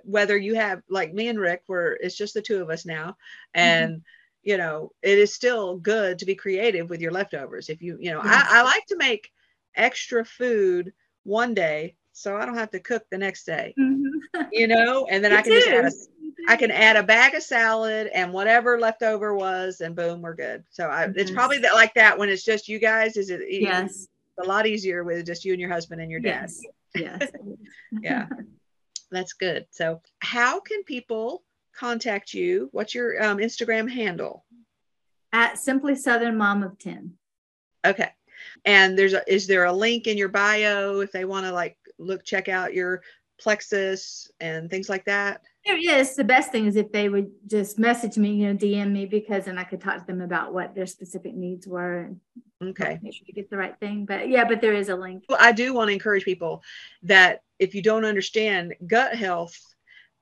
whether 0.03 0.37
you 0.37 0.55
have 0.55 0.81
like 0.89 1.13
me 1.13 1.27
and 1.27 1.39
Rick, 1.39 1.63
where 1.67 1.93
it's 1.93 2.17
just 2.17 2.33
the 2.33 2.41
two 2.41 2.61
of 2.61 2.69
us 2.69 2.85
now, 2.85 3.09
mm-hmm. 3.09 3.59
and 3.61 3.91
mm-hmm. 3.91 4.01
you 4.43 4.57
know, 4.57 4.91
it 5.01 5.17
is 5.17 5.33
still 5.33 5.77
good 5.77 6.19
to 6.19 6.25
be 6.25 6.35
creative 6.35 6.89
with 6.89 7.01
your 7.01 7.11
leftovers. 7.11 7.69
If 7.69 7.81
you, 7.81 7.97
you 7.99 8.11
know, 8.11 8.21
I, 8.21 8.45
I 8.49 8.63
like 8.63 8.85
to 8.87 8.97
make 8.97 9.31
extra 9.75 10.25
food 10.25 10.93
one 11.23 11.53
day 11.53 11.95
so 12.13 12.35
I 12.35 12.45
don't 12.45 12.57
have 12.57 12.71
to 12.71 12.79
cook 12.79 13.03
the 13.09 13.17
next 13.17 13.45
day. 13.45 13.73
Mm-hmm. 13.79 14.41
You 14.51 14.67
know, 14.67 15.05
and 15.09 15.23
then 15.23 15.33
I 15.33 15.41
can 15.41 15.53
just 15.53 15.67
add 15.67 15.85
a, 15.85 15.91
I 16.47 16.55
can 16.55 16.71
add 16.71 16.95
a 16.95 17.03
bag 17.03 17.35
of 17.35 17.43
salad 17.43 18.07
and 18.13 18.33
whatever 18.33 18.79
leftover 18.79 19.35
was, 19.35 19.81
and 19.81 19.95
boom, 19.95 20.21
we're 20.21 20.35
good. 20.35 20.63
So 20.69 20.89
I, 20.89 21.05
mm-hmm. 21.05 21.19
it's 21.19 21.31
probably 21.31 21.59
that 21.59 21.73
like 21.73 21.93
that 21.95 22.17
when 22.17 22.29
it's 22.29 22.43
just 22.43 22.67
you 22.67 22.79
guys. 22.79 23.17
Is 23.17 23.29
it? 23.29 23.41
Yes. 23.47 24.07
A 24.43 24.47
lot 24.47 24.65
easier 24.65 25.03
with 25.03 25.25
just 25.25 25.45
you 25.45 25.53
and 25.53 25.59
your 25.59 25.69
husband 25.69 26.01
and 26.01 26.09
your 26.09 26.19
dad. 26.19 26.49
Yes. 26.95 27.21
yes. 27.21 27.31
yeah. 28.01 28.27
That's 29.11 29.33
good. 29.33 29.65
So 29.71 30.01
how 30.19 30.59
can 30.59 30.83
people 30.83 31.43
contact 31.75 32.33
you? 32.33 32.69
What's 32.71 32.95
your 32.95 33.21
um, 33.23 33.37
Instagram 33.37 33.89
handle? 33.89 34.45
At 35.33 35.57
Simply 35.57 35.95
Southern 35.95 36.37
Mom 36.37 36.63
of 36.63 36.77
10. 36.79 37.13
Okay 37.85 38.11
and 38.65 38.97
there's 38.97 39.13
a 39.13 39.33
is 39.33 39.47
there 39.47 39.65
a 39.65 39.73
link 39.73 40.07
in 40.07 40.17
your 40.17 40.29
bio 40.29 40.99
if 40.99 41.11
they 41.11 41.25
want 41.25 41.45
to 41.45 41.51
like 41.51 41.77
look 41.97 42.23
check 42.23 42.49
out 42.49 42.73
your 42.73 43.01
plexus 43.39 44.29
and 44.39 44.69
things 44.69 44.87
like 44.87 45.05
that 45.05 45.41
there 45.65 45.77
is 45.77 46.15
the 46.15 46.23
best 46.23 46.51
thing 46.51 46.65
is 46.65 46.75
if 46.75 46.91
they 46.91 47.09
would 47.09 47.31
just 47.47 47.79
message 47.79 48.17
me 48.17 48.35
you 48.35 48.47
know 48.47 48.55
dm 48.55 48.91
me 48.91 49.05
because 49.05 49.45
then 49.45 49.57
i 49.57 49.63
could 49.63 49.81
talk 49.81 49.99
to 49.99 50.05
them 50.05 50.21
about 50.21 50.53
what 50.53 50.75
their 50.75 50.85
specific 50.85 51.33
needs 51.33 51.67
were 51.67 52.01
and 52.01 52.19
okay 52.61 52.99
make 53.01 53.13
sure 53.13 53.23
you 53.25 53.33
get 53.33 53.49
the 53.49 53.57
right 53.57 53.79
thing 53.79 54.05
but 54.05 54.29
yeah 54.29 54.43
but 54.43 54.61
there 54.61 54.73
is 54.73 54.89
a 54.89 54.95
link 54.95 55.23
well, 55.27 55.39
i 55.41 55.51
do 55.51 55.73
want 55.73 55.87
to 55.87 55.93
encourage 55.93 56.23
people 56.23 56.61
that 57.01 57.41
if 57.61 57.73
you 57.73 57.81
don't 57.81 58.03
understand 58.03 58.73
gut 58.87 59.15
health 59.15 59.57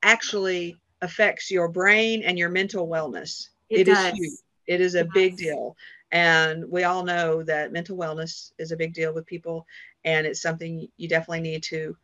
actually 0.02 0.76
affects 1.02 1.50
your 1.50 1.68
brain 1.68 2.22
and 2.22 2.38
your 2.38 2.50
mental 2.50 2.86
wellness 2.86 3.48
it, 3.68 3.80
it 3.80 3.88
is 3.88 4.06
huge 4.12 4.38
it 4.66 4.80
is 4.80 4.94
a 4.94 5.00
it 5.00 5.12
big 5.12 5.36
deal 5.36 5.74
and 6.12 6.64
we 6.68 6.84
all 6.84 7.04
know 7.04 7.42
that 7.44 7.72
mental 7.72 7.96
wellness 7.96 8.52
is 8.58 8.72
a 8.72 8.76
big 8.76 8.94
deal 8.94 9.14
with 9.14 9.26
people, 9.26 9.66
and 10.04 10.26
it's 10.26 10.42
something 10.42 10.88
you 10.96 11.08
definitely 11.08 11.40
need 11.40 11.62
to 11.64 11.96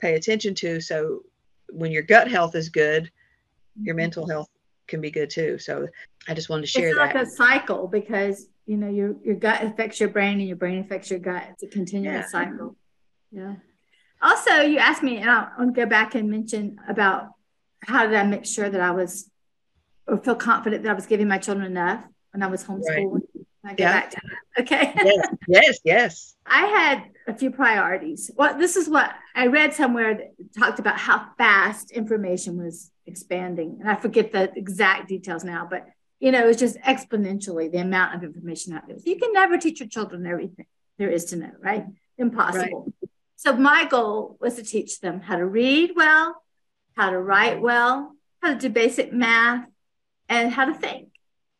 pay 0.00 0.14
attention 0.14 0.54
to. 0.56 0.80
So 0.80 1.22
when 1.70 1.90
your 1.90 2.02
gut 2.02 2.28
health 2.28 2.54
is 2.54 2.68
good, 2.68 3.10
your 3.80 3.94
mm-hmm. 3.94 4.02
mental 4.02 4.28
health 4.28 4.48
can 4.86 5.00
be 5.00 5.10
good 5.10 5.30
too. 5.30 5.58
So 5.58 5.88
I 6.28 6.34
just 6.34 6.50
wanted 6.50 6.62
to 6.62 6.66
share 6.68 6.88
it's 6.88 6.98
that. 6.98 7.14
like 7.14 7.26
a 7.26 7.26
cycle 7.26 7.88
because 7.88 8.48
you 8.66 8.76
know 8.76 8.88
your 8.88 9.16
your 9.22 9.36
gut 9.36 9.62
affects 9.62 9.98
your 9.98 10.10
brain 10.10 10.40
and 10.40 10.48
your 10.48 10.56
brain 10.56 10.80
affects 10.80 11.10
your 11.10 11.20
gut. 11.20 11.44
It's 11.52 11.62
a 11.62 11.68
continuous 11.68 12.26
yeah. 12.32 12.44
cycle. 12.44 12.76
Yeah. 13.32 13.54
Also, 14.24 14.62
you 14.62 14.78
asked 14.78 15.02
me, 15.02 15.18
and 15.18 15.30
I'll, 15.30 15.50
I'll 15.58 15.70
go 15.70 15.84
back 15.84 16.14
and 16.14 16.30
mention 16.30 16.78
about 16.88 17.28
how 17.86 18.06
did 18.06 18.14
I 18.14 18.24
make 18.24 18.46
sure 18.46 18.70
that 18.70 18.80
I 18.80 18.90
was 18.90 19.30
or 20.06 20.18
feel 20.18 20.34
confident 20.34 20.82
that 20.82 20.90
I 20.90 20.94
was 20.94 21.06
giving 21.06 21.28
my 21.28 21.38
children 21.38 21.66
enough 21.66 22.02
when 22.32 22.42
I 22.42 22.46
was 22.46 22.64
homeschooling. 22.64 23.12
Right. 23.12 23.20
I 23.66 23.74
yeah. 23.78 23.92
back 23.92 24.10
to 24.10 24.20
that. 24.22 24.34
Okay. 24.62 24.92
yes, 24.96 25.28
yes, 25.48 25.78
yes. 25.84 26.34
I 26.46 26.66
had 26.66 27.04
a 27.26 27.34
few 27.34 27.50
priorities. 27.50 28.30
Well, 28.36 28.56
this 28.58 28.76
is 28.76 28.88
what 28.88 29.12
I 29.34 29.48
read 29.48 29.74
somewhere 29.74 30.14
that 30.14 30.34
talked 30.56 30.78
about 30.78 30.98
how 30.98 31.30
fast 31.38 31.90
information 31.90 32.62
was 32.62 32.90
expanding. 33.06 33.78
And 33.80 33.90
I 33.90 33.96
forget 33.96 34.32
the 34.32 34.52
exact 34.56 35.08
details 35.08 35.42
now, 35.42 35.66
but 35.68 35.86
you 36.20 36.30
know, 36.30 36.48
it's 36.48 36.60
just 36.60 36.78
exponentially 36.78 37.70
the 37.70 37.78
amount 37.78 38.14
of 38.14 38.22
information 38.22 38.74
out 38.74 38.86
there. 38.86 38.98
So 38.98 39.04
you 39.06 39.18
can 39.18 39.32
never 39.32 39.58
teach 39.58 39.80
your 39.80 39.88
children 39.88 40.26
everything 40.26 40.66
there 40.98 41.10
is 41.10 41.24
to 41.26 41.36
know, 41.36 41.50
right? 41.60 41.84
Impossible. 42.16 42.92
So 43.36 43.54
my 43.54 43.84
goal 43.84 44.36
was 44.40 44.56
to 44.56 44.62
teach 44.62 45.00
them 45.00 45.20
how 45.20 45.36
to 45.36 45.46
read 45.46 45.92
well, 45.96 46.42
how 46.96 47.10
to 47.10 47.18
write 47.18 47.60
well, 47.60 48.14
how 48.42 48.54
to 48.54 48.58
do 48.58 48.68
basic 48.68 49.12
math, 49.12 49.66
and 50.28 50.52
how 50.52 50.64
to 50.64 50.74
think 50.74 51.08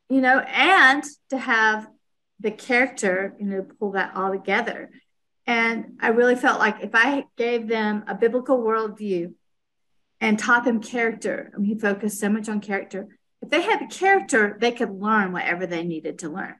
you 0.09 0.21
know, 0.21 0.39
and 0.39 1.03
to 1.31 1.39
have 1.39 1.89
the 2.41 2.51
character, 2.51 3.35
you 3.39 3.47
know, 3.47 3.67
pull 3.79 3.93
that 3.93 4.15
all 4.15 4.33
together. 4.33 4.91
And 5.47 5.99
I 6.01 6.09
really 6.09 6.37
felt 6.37 6.59
like 6.59 6.83
if 6.83 6.91
I 6.95 7.25
gave 7.37 7.69
them 7.69 8.05
a 8.07 8.15
biblical 8.15 8.59
worldview 8.59 9.35
and 10.21 10.39
taught 10.39 10.65
them 10.65 10.81
character, 10.81 11.53
I 11.55 11.59
mean, 11.59 11.75
he 11.75 11.79
focused 11.79 12.19
so 12.19 12.29
much 12.29 12.49
on 12.49 12.61
character. 12.61 13.09
If 13.43 13.51
they 13.51 13.63
had 13.63 13.81
the 13.81 13.95
character, 13.95 14.57
they 14.59 14.73
could 14.73 14.91
learn 14.91 15.33
whatever 15.33 15.67
they 15.67 15.85
needed 15.85 16.21
to 16.21 16.29
learn. 16.29 16.57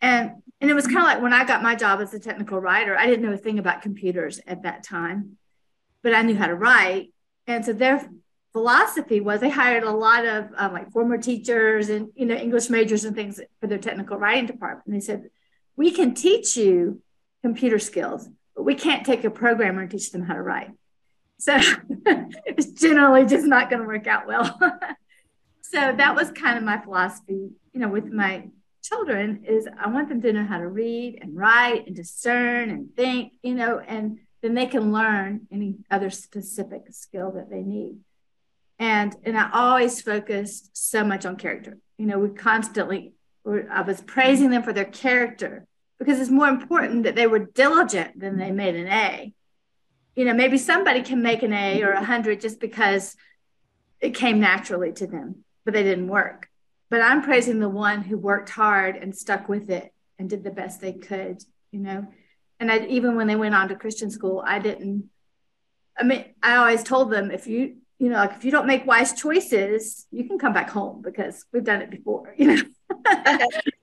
And 0.00 0.42
and 0.60 0.70
it 0.70 0.74
was 0.74 0.86
kind 0.86 0.98
of 0.98 1.04
like 1.04 1.22
when 1.22 1.32
I 1.32 1.44
got 1.44 1.62
my 1.62 1.74
job 1.74 2.00
as 2.00 2.12
a 2.14 2.18
technical 2.18 2.60
writer, 2.60 2.96
I 2.96 3.06
didn't 3.06 3.24
know 3.24 3.32
a 3.32 3.38
thing 3.38 3.58
about 3.58 3.82
computers 3.82 4.40
at 4.46 4.62
that 4.62 4.82
time, 4.82 5.36
but 6.02 6.14
I 6.14 6.22
knew 6.22 6.36
how 6.36 6.46
to 6.46 6.54
write. 6.54 7.12
And 7.46 7.64
so 7.64 7.72
their 7.72 8.08
philosophy 8.52 9.20
was 9.20 9.40
they 9.40 9.50
hired 9.50 9.84
a 9.84 9.90
lot 9.90 10.26
of 10.26 10.48
um, 10.56 10.72
like 10.72 10.90
former 10.90 11.18
teachers 11.18 11.90
and 11.90 12.08
you 12.16 12.24
know 12.24 12.34
english 12.34 12.70
majors 12.70 13.04
and 13.04 13.14
things 13.14 13.40
for 13.60 13.66
their 13.66 13.78
technical 13.78 14.16
writing 14.16 14.46
department. 14.46 14.86
And 14.86 14.96
they 14.96 15.00
said 15.00 15.30
we 15.76 15.90
can 15.90 16.14
teach 16.14 16.56
you 16.56 17.02
computer 17.42 17.78
skills 17.78 18.28
but 18.56 18.64
we 18.64 18.74
can't 18.74 19.06
take 19.06 19.22
a 19.22 19.30
programmer 19.30 19.82
and 19.82 19.90
teach 19.90 20.10
them 20.10 20.22
how 20.22 20.34
to 20.34 20.42
write. 20.42 20.70
So 21.38 21.56
it's 22.06 22.72
generally 22.72 23.24
just 23.24 23.46
not 23.46 23.70
going 23.70 23.82
to 23.82 23.86
work 23.86 24.06
out 24.06 24.26
well. 24.26 24.58
So 25.70 25.92
that 25.94 26.14
was 26.14 26.30
kind 26.30 26.56
of 26.56 26.64
my 26.64 26.78
philosophy 26.78 27.50
you 27.74 27.78
you 27.78 27.86
know, 27.86 27.92
with 27.92 28.06
my 28.06 28.48
children 28.82 29.44
is 29.46 29.68
I 29.78 29.88
want 29.88 30.08
them 30.08 30.20
to 30.22 30.32
know 30.32 30.44
how 30.44 30.58
to 30.58 30.68
read 30.68 31.18
and 31.20 31.36
write 31.36 31.86
and 31.86 31.96
discern 31.96 32.70
and 32.70 32.94
think, 32.96 33.32
you 33.42 33.54
know, 33.54 33.78
and 33.78 34.18
then 34.42 34.54
they 34.54 34.66
can 34.66 34.92
learn 34.92 35.46
any 35.50 35.76
other 35.90 36.10
specific 36.10 36.82
skill 36.90 37.32
that 37.32 37.50
they 37.50 37.62
need. 37.62 37.98
And 38.78 39.14
and 39.24 39.36
I 39.36 39.50
always 39.52 40.00
focused 40.00 40.76
so 40.76 41.04
much 41.04 41.26
on 41.26 41.36
character. 41.36 41.78
You 41.96 42.06
know, 42.06 42.18
we 42.18 42.30
constantly 42.30 43.12
I 43.70 43.82
was 43.82 44.00
praising 44.00 44.50
them 44.50 44.62
for 44.62 44.72
their 44.72 44.84
character 44.84 45.66
because 45.98 46.20
it's 46.20 46.30
more 46.30 46.48
important 46.48 47.04
that 47.04 47.16
they 47.16 47.26
were 47.26 47.38
diligent 47.38 48.20
than 48.20 48.38
they 48.38 48.52
made 48.52 48.76
an 48.76 48.88
A. 48.88 49.32
You 50.14 50.24
know, 50.24 50.34
maybe 50.34 50.58
somebody 50.58 51.02
can 51.02 51.22
make 51.22 51.42
an 51.42 51.52
A 51.52 51.82
or 51.82 51.92
a 51.92 52.04
hundred 52.04 52.40
just 52.40 52.60
because 52.60 53.16
it 54.00 54.14
came 54.14 54.38
naturally 54.40 54.92
to 54.92 55.06
them, 55.06 55.44
but 55.64 55.74
they 55.74 55.82
didn't 55.82 56.08
work. 56.08 56.48
But 56.90 57.02
I'm 57.02 57.22
praising 57.22 57.60
the 57.60 57.68
one 57.68 58.02
who 58.02 58.16
worked 58.16 58.50
hard 58.50 58.96
and 58.96 59.16
stuck 59.16 59.48
with 59.48 59.70
it 59.70 59.92
and 60.18 60.28
did 60.28 60.42
the 60.42 60.50
best 60.50 60.80
they 60.80 60.92
could, 60.92 61.42
you 61.70 61.80
know. 61.80 62.06
And 62.60 62.72
I, 62.72 62.86
even 62.86 63.14
when 63.14 63.26
they 63.26 63.36
went 63.36 63.54
on 63.54 63.68
to 63.68 63.76
Christian 63.76 64.10
school, 64.10 64.42
I 64.44 64.58
didn't. 64.58 65.10
I 65.98 66.04
mean, 66.04 66.24
I 66.42 66.56
always 66.56 66.82
told 66.82 67.10
them 67.10 67.30
if 67.30 67.46
you, 67.46 67.76
you 67.98 68.08
know, 68.08 68.16
like 68.16 68.32
if 68.32 68.44
you 68.44 68.50
don't 68.50 68.66
make 68.66 68.86
wise 68.86 69.12
choices, 69.12 70.06
you 70.10 70.26
can 70.26 70.38
come 70.38 70.52
back 70.52 70.70
home 70.70 71.02
because 71.02 71.44
we've 71.52 71.64
done 71.64 71.82
it 71.82 71.90
before, 71.90 72.34
you 72.38 72.56
know. 72.56 72.62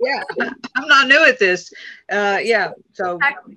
yeah, 0.01 0.23
I'm 0.75 0.87
not 0.87 1.07
new 1.07 1.23
at 1.25 1.39
this. 1.39 1.71
Uh, 2.11 2.39
yeah, 2.41 2.71
so 2.93 3.17
exactly. 3.17 3.55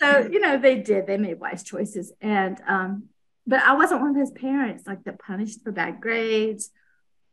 so 0.00 0.28
you 0.30 0.40
know 0.40 0.58
they 0.58 0.76
did. 0.80 1.06
They 1.06 1.18
made 1.18 1.38
wise 1.38 1.62
choices, 1.62 2.12
and 2.20 2.60
um, 2.66 3.04
but 3.46 3.62
I 3.62 3.74
wasn't 3.74 4.00
one 4.00 4.10
of 4.10 4.16
those 4.16 4.30
parents 4.30 4.86
like 4.86 5.04
that 5.04 5.18
punished 5.18 5.62
for 5.62 5.72
bad 5.72 6.00
grades 6.00 6.70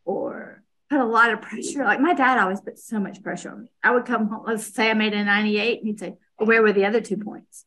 or 0.05 0.63
put 0.91 0.99
a 0.99 1.05
lot 1.05 1.31
of 1.31 1.41
pressure. 1.41 1.85
Like 1.85 2.01
my 2.01 2.13
dad 2.13 2.37
always 2.37 2.59
put 2.59 2.77
so 2.77 2.99
much 2.99 3.23
pressure 3.23 3.49
on 3.49 3.63
me. 3.63 3.71
I 3.81 3.91
would 3.91 4.05
come 4.05 4.27
home. 4.27 4.43
Let's 4.45 4.67
say 4.67 4.89
I 4.89 4.93
made 4.93 5.13
a 5.13 5.23
98, 5.23 5.79
and 5.79 5.87
he'd 5.87 5.99
say, 5.99 6.15
well, 6.37 6.47
"Where 6.47 6.61
were 6.61 6.73
the 6.73 6.85
other 6.85 6.99
two 6.99 7.17
points?" 7.17 7.65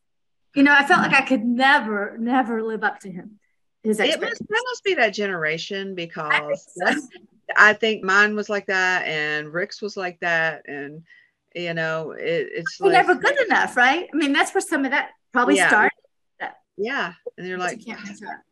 You 0.55 0.63
know, 0.63 0.73
I 0.73 0.85
felt 0.85 1.01
like 1.01 1.13
I 1.13 1.25
could 1.25 1.43
never, 1.43 2.17
never 2.19 2.63
live 2.63 2.83
up 2.83 2.99
to 2.99 3.11
him. 3.11 3.39
His 3.83 3.99
it 3.99 4.21
must, 4.21 4.39
that 4.39 4.63
must 4.69 4.83
be 4.83 4.93
that 4.93 5.09
generation 5.09 5.95
because 5.95 6.71
I 7.57 7.73
think 7.73 8.03
mine 8.03 8.35
was 8.35 8.47
like 8.47 8.67
that, 8.67 9.05
and 9.05 9.51
Rick's 9.51 9.81
was 9.81 9.97
like 9.97 10.19
that, 10.19 10.67
and 10.67 11.01
you 11.55 11.73
know, 11.73 12.11
it, 12.11 12.49
it's 12.53 12.79
like, 12.79 12.91
never 12.91 13.15
good 13.15 13.39
enough, 13.41 13.75
right? 13.75 14.07
I 14.13 14.15
mean, 14.15 14.33
that's 14.33 14.53
where 14.53 14.61
some 14.61 14.85
of 14.85 14.91
that 14.91 15.09
probably 15.33 15.55
yeah. 15.55 15.67
started. 15.67 15.91
Yeah, 16.77 17.13
and 17.37 17.47
they're 17.47 17.57
like, 17.57 17.81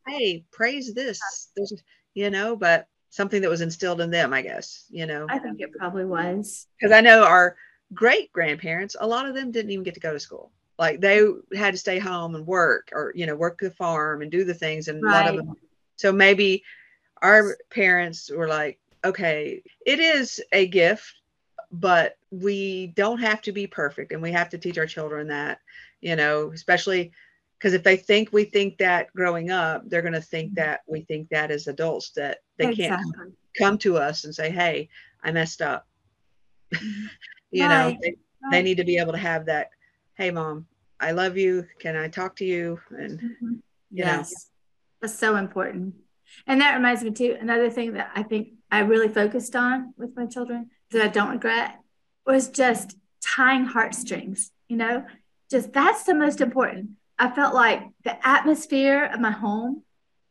"Hey, 0.07 0.45
praise 0.51 0.93
this." 0.93 1.19
There's, 1.55 1.73
you 2.13 2.29
know, 2.29 2.55
but 2.55 2.87
something 3.13 3.43
that 3.43 3.49
was 3.49 3.61
instilled 3.61 4.01
in 4.01 4.09
them, 4.09 4.33
I 4.33 4.41
guess. 4.41 4.85
You 4.89 5.05
know, 5.05 5.27
I 5.29 5.37
think 5.37 5.61
it 5.61 5.71
probably 5.77 6.03
was 6.03 6.65
because 6.79 6.91
I 6.91 7.01
know 7.01 7.23
our 7.23 7.55
great 7.93 8.33
grandparents, 8.33 8.95
a 8.99 9.05
lot 9.05 9.27
of 9.27 9.35
them 9.35 9.51
didn't 9.51 9.69
even 9.69 9.83
get 9.83 9.93
to 9.93 9.99
go 9.99 10.13
to 10.13 10.19
school. 10.19 10.51
Like 10.79 10.99
they 10.99 11.21
had 11.55 11.75
to 11.75 11.77
stay 11.77 11.99
home 11.99 12.33
and 12.33 12.47
work, 12.47 12.89
or 12.91 13.13
you 13.15 13.27
know, 13.27 13.35
work 13.35 13.59
the 13.59 13.69
farm 13.69 14.23
and 14.23 14.31
do 14.31 14.43
the 14.43 14.55
things, 14.55 14.87
and 14.87 15.03
right. 15.03 15.11
a 15.11 15.13
lot 15.13 15.29
of 15.29 15.45
them. 15.45 15.55
So 15.95 16.11
maybe 16.11 16.63
our 17.21 17.55
parents 17.69 18.31
were 18.31 18.47
like, 18.47 18.79
okay, 19.05 19.61
it 19.85 19.99
is 19.99 20.41
a 20.51 20.65
gift, 20.65 21.13
but 21.71 22.17
we 22.31 22.87
don't 22.95 23.19
have 23.19 23.43
to 23.43 23.51
be 23.51 23.67
perfect. 23.67 24.11
And 24.11 24.23
we 24.23 24.31
have 24.31 24.49
to 24.49 24.57
teach 24.57 24.79
our 24.79 24.87
children 24.87 25.27
that, 25.27 25.59
you 26.01 26.15
know, 26.15 26.51
especially 26.51 27.11
because 27.63 27.73
if 27.73 27.83
they 27.83 27.95
think 27.95 28.33
we 28.33 28.43
think 28.43 28.77
that 28.79 29.07
growing 29.15 29.49
up, 29.49 29.87
they're 29.87 30.01
going 30.01 30.11
to 30.13 30.19
think 30.19 30.49
mm-hmm. 30.49 30.55
that 30.55 30.81
we 30.85 30.99
think 30.99 31.29
that 31.29 31.49
as 31.49 31.67
adults, 31.67 32.09
that 32.09 32.39
they 32.57 32.71
exactly. 32.71 33.13
can't 33.15 33.33
come 33.57 33.77
to 33.77 33.95
us 33.95 34.25
and 34.25 34.35
say, 34.35 34.51
hey, 34.51 34.89
I 35.23 35.31
messed 35.31 35.61
up. 35.61 35.87
Mm-hmm. 36.73 37.05
you 37.51 37.65
right. 37.65 37.69
know, 37.93 37.97
they, 38.01 38.15
right. 38.43 38.51
they 38.51 38.63
need 38.63 38.75
to 38.77 38.83
be 38.83 38.97
able 38.97 39.13
to 39.13 39.17
have 39.17 39.45
that, 39.45 39.69
hey, 40.17 40.29
mom, 40.29 40.65
I 40.99 41.11
love 41.11 41.37
you. 41.37 41.65
Can 41.79 41.95
I 41.95 42.09
talk 42.09 42.35
to 42.37 42.45
you? 42.45 42.81
And, 42.89 43.21
mm-hmm. 43.21 43.53
yes, 43.91 44.31
know. 44.31 44.37
that's 44.99 45.17
so 45.17 45.37
important. 45.37 45.95
And 46.45 46.59
that 46.59 46.75
reminds 46.75 47.01
me 47.01 47.11
too, 47.11 47.37
another 47.39 47.69
thing 47.69 47.93
that 47.93 48.11
I 48.13 48.23
think 48.23 48.49
I 48.71 48.79
really 48.79 49.07
focused 49.07 49.55
on 49.55 49.93
with 49.95 50.17
my 50.17 50.25
children 50.25 50.69
that 50.91 51.01
I 51.01 51.07
don't 51.07 51.31
regret 51.31 51.79
was 52.25 52.49
just 52.49 52.97
tying 53.21 53.63
heartstrings, 53.63 54.51
you 54.67 54.75
know, 54.75 55.05
just 55.49 55.71
that's 55.71 56.03
the 56.03 56.13
most 56.13 56.41
important. 56.41 56.97
I 57.17 57.29
felt 57.29 57.53
like 57.53 57.83
the 58.03 58.27
atmosphere 58.27 59.05
of 59.05 59.19
my 59.19 59.31
home 59.31 59.83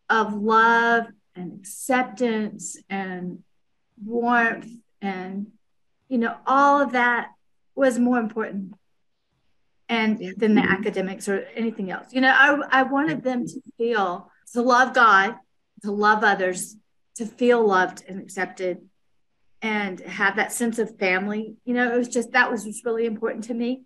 of 0.08 0.34
love 0.34 1.06
and 1.34 1.58
acceptance 1.60 2.76
and 2.90 3.42
warmth 4.04 4.68
and, 5.00 5.48
you 6.08 6.18
know, 6.18 6.36
all 6.46 6.80
of 6.80 6.92
that 6.92 7.28
was 7.74 7.98
more 7.98 8.18
important 8.18 8.74
and 9.88 10.20
yeah. 10.20 10.32
than 10.36 10.54
the 10.54 10.62
academics 10.62 11.28
or 11.28 11.46
anything 11.54 11.90
else. 11.90 12.12
You 12.12 12.20
know, 12.20 12.34
I, 12.34 12.80
I 12.80 12.82
wanted 12.82 13.22
them 13.22 13.46
to 13.46 13.60
feel 13.78 14.30
to 14.52 14.60
love 14.60 14.92
God 14.94 15.36
to 15.82 15.90
love 15.90 16.24
others, 16.24 16.76
to 17.16 17.26
feel 17.26 17.66
loved 17.66 18.04
and 18.08 18.20
accepted, 18.20 18.78
and 19.60 20.00
have 20.00 20.36
that 20.36 20.52
sense 20.52 20.78
of 20.78 20.98
family. 20.98 21.56
You 21.64 21.74
know, 21.74 21.92
it 21.92 21.98
was 21.98 22.08
just 22.08 22.32
that 22.32 22.50
was 22.50 22.82
really 22.84 23.06
important 23.06 23.44
to 23.44 23.54
me. 23.54 23.82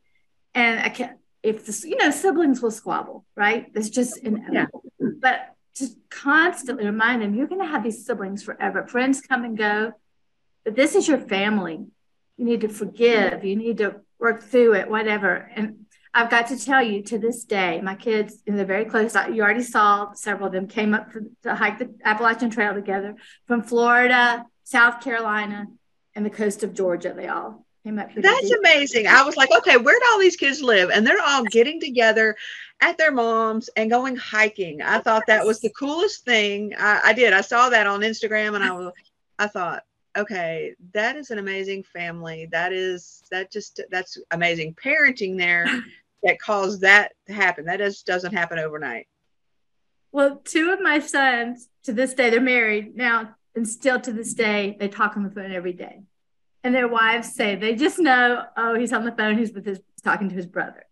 And 0.54 0.80
I 0.80 0.88
can't, 0.88 1.18
if 1.46 1.64
this, 1.64 1.84
you 1.84 1.96
know, 1.96 2.10
siblings 2.10 2.60
will 2.60 2.72
squabble, 2.72 3.24
right? 3.36 3.72
That's 3.72 3.88
just 3.88 4.18
inevitable. 4.18 4.82
Yeah. 4.98 5.08
But 5.20 5.54
just 5.76 5.96
constantly 6.10 6.84
remind 6.84 7.22
them 7.22 7.34
you're 7.34 7.46
going 7.46 7.60
to 7.60 7.66
have 7.66 7.84
these 7.84 8.04
siblings 8.04 8.42
forever. 8.42 8.86
Friends 8.86 9.20
come 9.20 9.44
and 9.44 9.56
go, 9.56 9.92
but 10.64 10.74
this 10.74 10.96
is 10.96 11.06
your 11.06 11.18
family. 11.18 11.86
You 12.36 12.44
need 12.44 12.62
to 12.62 12.68
forgive. 12.68 13.44
You 13.44 13.54
need 13.54 13.78
to 13.78 14.00
work 14.18 14.42
through 14.42 14.74
it, 14.74 14.90
whatever. 14.90 15.50
And 15.54 15.86
I've 16.12 16.30
got 16.30 16.48
to 16.48 16.58
tell 16.58 16.82
you 16.82 17.02
to 17.04 17.18
this 17.18 17.44
day, 17.44 17.80
my 17.80 17.94
kids, 17.94 18.42
in 18.46 18.56
they're 18.56 18.64
very 18.64 18.86
close. 18.86 19.14
You 19.14 19.42
already 19.42 19.62
saw 19.62 20.12
several 20.14 20.48
of 20.48 20.52
them 20.52 20.66
came 20.66 20.94
up 20.94 21.12
for, 21.12 21.22
to 21.42 21.54
hike 21.54 21.78
the 21.78 21.94
Appalachian 22.04 22.50
Trail 22.50 22.74
together 22.74 23.14
from 23.46 23.62
Florida, 23.62 24.44
South 24.64 25.00
Carolina, 25.00 25.66
and 26.14 26.26
the 26.26 26.30
coast 26.30 26.64
of 26.64 26.74
Georgia. 26.74 27.12
They 27.14 27.28
all 27.28 27.65
came 27.86 27.98
up. 27.98 28.10
That's 28.16 28.50
amazing. 28.50 29.06
I 29.06 29.22
was 29.22 29.36
like, 29.36 29.50
okay, 29.58 29.76
where 29.76 29.98
do 29.98 30.06
all 30.12 30.18
these 30.18 30.36
kids 30.36 30.60
live? 30.60 30.90
And 30.90 31.06
they're 31.06 31.22
all 31.22 31.44
getting 31.44 31.80
together 31.80 32.36
at 32.80 32.98
their 32.98 33.12
mom's 33.12 33.68
and 33.76 33.88
going 33.88 34.16
hiking. 34.16 34.82
I 34.82 34.98
thought 34.98 35.22
that 35.28 35.46
was 35.46 35.60
the 35.60 35.70
coolest 35.70 36.24
thing. 36.24 36.72
I, 36.76 37.00
I 37.04 37.12
did. 37.12 37.32
I 37.32 37.42
saw 37.42 37.68
that 37.68 37.86
on 37.86 38.00
Instagram, 38.00 38.56
and 38.56 38.64
I 38.64 38.72
was, 38.72 38.92
I 39.38 39.46
thought, 39.46 39.84
okay, 40.16 40.74
that 40.94 41.16
is 41.16 41.30
an 41.30 41.38
amazing 41.38 41.84
family. 41.84 42.48
That 42.50 42.72
is 42.72 43.22
that 43.30 43.52
just 43.52 43.80
that's 43.90 44.18
amazing 44.32 44.74
parenting 44.74 45.38
there 45.38 45.66
that 46.24 46.40
caused 46.40 46.80
that 46.80 47.12
to 47.28 47.32
happen. 47.32 47.66
That 47.66 47.78
just 47.78 48.04
doesn't 48.04 48.34
happen 48.34 48.58
overnight. 48.58 49.06
Well, 50.10 50.40
two 50.44 50.72
of 50.72 50.80
my 50.80 50.98
sons 50.98 51.68
to 51.84 51.92
this 51.92 52.14
day, 52.14 52.30
they're 52.30 52.40
married 52.40 52.96
now, 52.96 53.36
and 53.54 53.68
still 53.68 54.00
to 54.00 54.12
this 54.12 54.34
day, 54.34 54.76
they 54.80 54.88
talk 54.88 55.16
on 55.16 55.22
the 55.22 55.30
phone 55.30 55.52
every 55.52 55.72
day. 55.72 56.02
And 56.66 56.74
their 56.74 56.88
wives 56.88 57.32
say 57.32 57.54
they 57.54 57.76
just 57.76 58.00
know, 58.00 58.42
oh, 58.56 58.74
he's 58.74 58.92
on 58.92 59.04
the 59.04 59.12
phone, 59.12 59.38
he's 59.38 59.52
with 59.52 59.64
his 59.64 59.80
talking 60.02 60.28
to 60.28 60.34
his 60.34 60.46
brother. 60.46 60.84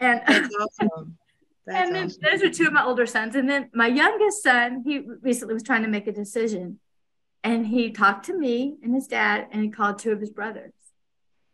And 0.00 0.20
that's 0.26 0.52
awesome. 0.56 1.16
That's 1.66 1.86
and 1.86 1.94
then 1.94 2.06
awesome. 2.06 2.20
those 2.22 2.42
are 2.42 2.50
two 2.50 2.66
of 2.66 2.72
my 2.72 2.84
older 2.84 3.06
sons. 3.06 3.36
And 3.36 3.48
then 3.48 3.70
my 3.72 3.86
youngest 3.86 4.42
son, 4.42 4.82
he 4.84 4.98
recently 5.22 5.54
was 5.54 5.62
trying 5.62 5.82
to 5.82 5.88
make 5.88 6.08
a 6.08 6.12
decision. 6.12 6.80
And 7.44 7.64
he 7.64 7.90
talked 7.90 8.26
to 8.26 8.36
me 8.36 8.76
and 8.82 8.92
his 8.92 9.06
dad, 9.06 9.46
and 9.50 9.62
he 9.62 9.70
called 9.70 9.98
two 10.00 10.10
of 10.10 10.20
his 10.20 10.30
brothers. 10.30 10.72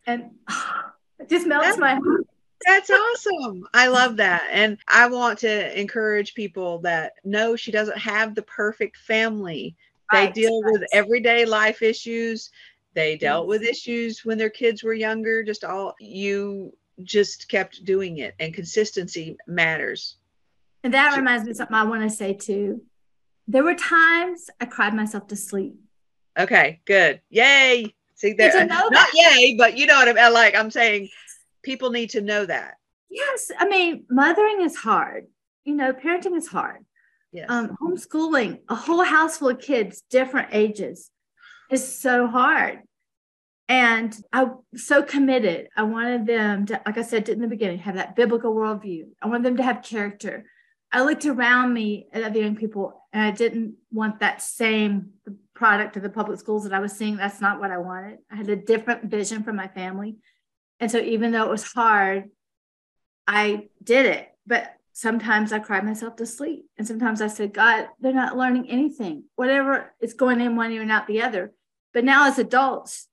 And 0.07 0.31
oh, 0.49 0.81
it 1.19 1.29
just 1.29 1.45
melts 1.45 1.67
that's, 1.67 1.77
my 1.77 1.93
heart. 1.93 2.27
That's 2.65 2.89
awesome. 2.89 3.67
I 3.75 3.87
love 3.87 4.17
that. 4.17 4.49
And 4.51 4.79
I 4.87 5.07
want 5.07 5.39
to 5.39 5.79
encourage 5.79 6.33
people 6.33 6.79
that 6.79 7.13
no, 7.23 7.55
she 7.55 7.71
doesn't 7.71 7.99
have 7.99 8.33
the 8.33 8.41
perfect 8.41 8.97
family. 8.97 9.77
They 10.11 10.25
right. 10.25 10.33
deal 10.33 10.61
with 10.63 10.83
everyday 10.91 11.45
life 11.45 11.81
issues. 11.81 12.49
They 12.93 13.17
dealt 13.17 13.47
with 13.47 13.61
issues 13.63 14.25
when 14.25 14.37
their 14.37 14.49
kids 14.49 14.83
were 14.83 14.93
younger. 14.93 15.43
Just 15.43 15.63
all 15.63 15.95
you 15.99 16.75
just 17.03 17.49
kept 17.49 17.85
doing 17.85 18.17
it, 18.17 18.35
and 18.39 18.53
consistency 18.53 19.37
matters. 19.47 20.17
And 20.83 20.93
that 20.93 21.15
reminds 21.15 21.45
me 21.45 21.51
of 21.51 21.57
something 21.57 21.75
I 21.75 21.83
want 21.83 22.03
to 22.03 22.09
say 22.09 22.33
too. 22.33 22.81
There 23.47 23.63
were 23.63 23.75
times 23.75 24.49
I 24.59 24.65
cried 24.65 24.93
myself 24.93 25.27
to 25.27 25.35
sleep. 25.35 25.75
Okay, 26.37 26.79
good. 26.85 27.21
Yay. 27.29 27.93
See 28.15 28.33
there. 28.33 28.65
Not 28.65 29.07
yay, 29.13 29.55
but 29.57 29.77
you 29.77 29.85
know 29.87 29.95
what 29.95 30.17
I'm 30.17 30.33
like. 30.33 30.55
I'm 30.55 30.71
saying 30.71 31.09
people 31.63 31.89
need 31.89 32.11
to 32.11 32.21
know 32.21 32.45
that. 32.45 32.75
Yes. 33.09 33.51
I 33.57 33.67
mean, 33.67 34.05
mothering 34.09 34.61
is 34.61 34.75
hard. 34.75 35.27
You 35.65 35.75
know, 35.75 35.91
parenting 35.93 36.35
is 36.35 36.47
hard. 36.47 36.85
Yes. 37.31 37.47
Um, 37.49 37.77
homeschooling, 37.81 38.59
a 38.69 38.75
whole 38.75 39.03
house 39.03 39.37
full 39.37 39.49
of 39.49 39.59
kids, 39.59 40.03
different 40.09 40.49
ages, 40.51 41.11
is 41.71 41.97
so 41.97 42.27
hard. 42.27 42.81
And 43.67 44.13
I'm 44.33 44.57
so 44.75 45.01
committed. 45.01 45.69
I 45.77 45.83
wanted 45.83 46.25
them 46.25 46.65
to, 46.65 46.81
like 46.85 46.97
I 46.97 47.03
said 47.03 47.29
in 47.29 47.39
the 47.39 47.47
beginning, 47.47 47.79
have 47.79 47.95
that 47.95 48.15
biblical 48.15 48.53
worldview. 48.53 49.05
I 49.21 49.27
wanted 49.27 49.43
them 49.43 49.57
to 49.57 49.63
have 49.63 49.81
character. 49.81 50.45
I 50.91 51.03
looked 51.03 51.25
around 51.25 51.73
me 51.73 52.07
at 52.11 52.23
other 52.23 52.39
young 52.39 52.57
people 52.57 53.01
and 53.13 53.23
I 53.23 53.31
didn't 53.31 53.75
want 53.91 54.19
that 54.19 54.41
same 54.41 55.11
product 55.53 55.95
of 55.95 56.03
the 56.03 56.09
public 56.09 56.37
schools 56.39 56.65
that 56.65 56.73
I 56.73 56.79
was 56.79 56.91
seeing. 56.91 57.15
That's 57.15 57.39
not 57.39 57.61
what 57.61 57.71
I 57.71 57.77
wanted. 57.77 58.17
I 58.29 58.35
had 58.35 58.49
a 58.49 58.57
different 58.57 59.05
vision 59.05 59.43
for 59.43 59.53
my 59.53 59.69
family. 59.69 60.17
And 60.81 60.91
so 60.91 60.97
even 60.97 61.31
though 61.31 61.45
it 61.45 61.49
was 61.49 61.71
hard, 61.71 62.29
I 63.25 63.69
did 63.81 64.05
it. 64.05 64.27
But 64.45 64.75
sometimes 64.91 65.53
I 65.53 65.59
cried 65.59 65.85
myself 65.85 66.17
to 66.17 66.25
sleep. 66.25 66.65
And 66.77 66.85
sometimes 66.85 67.21
I 67.21 67.27
said, 67.27 67.53
God, 67.53 67.87
they're 68.01 68.13
not 68.13 68.35
learning 68.35 68.69
anything. 68.69 69.23
Whatever 69.35 69.93
is 70.01 70.13
going 70.13 70.41
in 70.41 70.57
one 70.57 70.71
ear 70.71 70.81
and 70.81 70.91
out 70.91 71.07
the 71.07 71.21
other. 71.21 71.53
But 71.93 72.05
now 72.05 72.27
as 72.27 72.39
adults, 72.39 73.07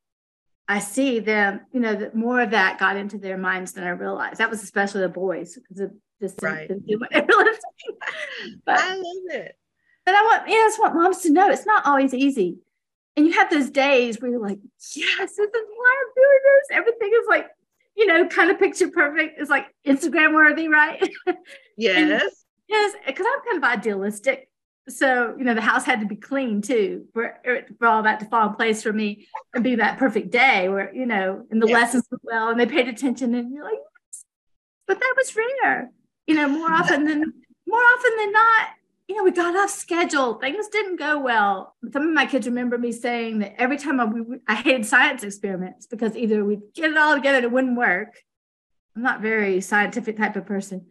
I 0.69 0.81
see 0.81 1.19
them, 1.19 1.63
you 1.73 1.81
know, 1.81 1.95
that 1.95 2.15
more 2.15 2.41
of 2.41 2.51
that 2.51 2.79
got 2.79 2.97
into 2.97 3.19
their 3.19 3.39
minds 3.39 3.73
than 3.73 3.85
I 3.85 3.91
realized. 3.91 4.39
That 4.39 4.51
was 4.51 4.63
especially 4.63 5.01
the 5.01 5.09
boys 5.09 5.55
because 5.55 5.81
it 5.81 5.91
just 6.21 6.43
right. 6.43 6.69
didn't 6.69 6.87
do 6.87 6.99
what 6.99 7.11
they 7.11 7.21
were 7.21 7.27
But 8.67 8.79
I 8.79 8.95
love 8.95 9.05
it. 9.31 9.57
But 10.05 10.15
I 10.15 10.23
want, 10.23 10.49
yeah, 10.49 10.57
I 10.57 10.67
just 10.69 10.81
want 10.81 10.95
moms 10.95 11.21
to 11.23 11.33
know 11.33 11.51
it's 11.51 11.67
not 11.67 11.87
always 11.87 12.13
easy. 12.13 12.59
And 13.17 13.27
you 13.27 13.33
have 13.33 13.51
those 13.51 13.71
days 13.71 14.21
where 14.21 14.31
you're 14.31 14.41
like, 14.41 14.59
yes, 14.95 15.17
this 15.19 15.39
is 15.39 15.51
why 15.53 15.97
I'm 16.01 16.15
doing 16.15 16.41
this. 16.45 16.77
Everything 16.77 17.11
is 17.15 17.27
like, 17.29 17.47
you 17.97 18.07
know, 18.07 18.27
kind 18.29 18.51
of 18.51 18.59
picture 18.59 18.89
perfect. 18.89 19.41
It's 19.41 19.51
like 19.51 19.67
Instagram 19.87 20.35
worthy, 20.35 20.69
right? 20.69 21.03
Yes. 21.77 22.45
yes, 22.69 22.95
because 23.07 23.27
I'm 23.29 23.45
kind 23.45 23.65
of 23.65 23.79
idealistic. 23.79 24.48
So, 24.89 25.35
you 25.37 25.45
know, 25.45 25.55
the 25.55 25.61
house 25.61 25.85
had 25.85 26.01
to 26.01 26.07
be 26.07 26.17
clean 26.17 26.63
too 26.63 27.07
for, 27.13 27.35
er, 27.47 27.67
for 27.79 27.87
all 27.87 28.03
that 28.05 28.21
to 28.21 28.27
fall 28.27 28.49
in 28.49 28.55
place 28.55 28.83
for 28.83 28.93
me 28.93 29.27
and 29.55 29.63
be 29.63 29.77
that 29.77 29.99
perfect 29.99 30.31
day 30.31 30.69
where, 30.69 30.95
you 30.95 31.05
know, 31.05 31.45
and 31.51 31.61
the 31.61 31.69
yes. 31.69 31.75
lessons 31.75 32.09
went 32.11 32.23
well 32.25 32.49
and 32.49 32.59
they 32.59 32.67
paid 32.67 32.89
attention 32.89 33.35
and 33.35 33.53
you're 33.53 33.65
like, 33.65 33.75
yes. 33.75 34.25
but 34.87 34.99
that 34.99 35.15
was 35.17 35.37
rare. 35.37 35.91
You 36.27 36.35
know, 36.35 36.49
more 36.49 36.73
often 36.73 37.05
than 37.05 37.33
more 37.67 37.81
often 37.81 38.17
than 38.19 38.33
not, 38.33 38.69
you 39.09 39.17
know, 39.17 39.25
we 39.25 39.31
got 39.31 39.57
off 39.57 39.71
schedule. 39.71 40.35
Things 40.35 40.69
didn't 40.69 40.97
go 40.97 41.19
well. 41.19 41.75
Some 41.93 42.09
of 42.09 42.15
my 42.15 42.27
kids 42.27 42.47
remember 42.47 42.77
me 42.77 42.93
saying 42.93 43.39
that 43.41 43.61
every 43.61 43.79
time 43.79 44.01
I, 44.01 44.05
we, 44.05 44.39
I 44.47 44.55
hated 44.55 44.87
science 44.87 45.23
experiments 45.23 45.87
because 45.87 46.17
either 46.17 46.45
we'd 46.45 46.61
get 46.75 46.91
it 46.91 46.97
all 46.97 47.15
together 47.15 47.39
and 47.39 47.45
it 47.45 47.53
wouldn't 47.53 47.77
work. 47.77 48.23
I'm 48.95 49.03
not 49.03 49.21
very 49.21 49.61
scientific 49.61 50.17
type 50.19 50.37
of 50.37 50.45
person. 50.47 50.87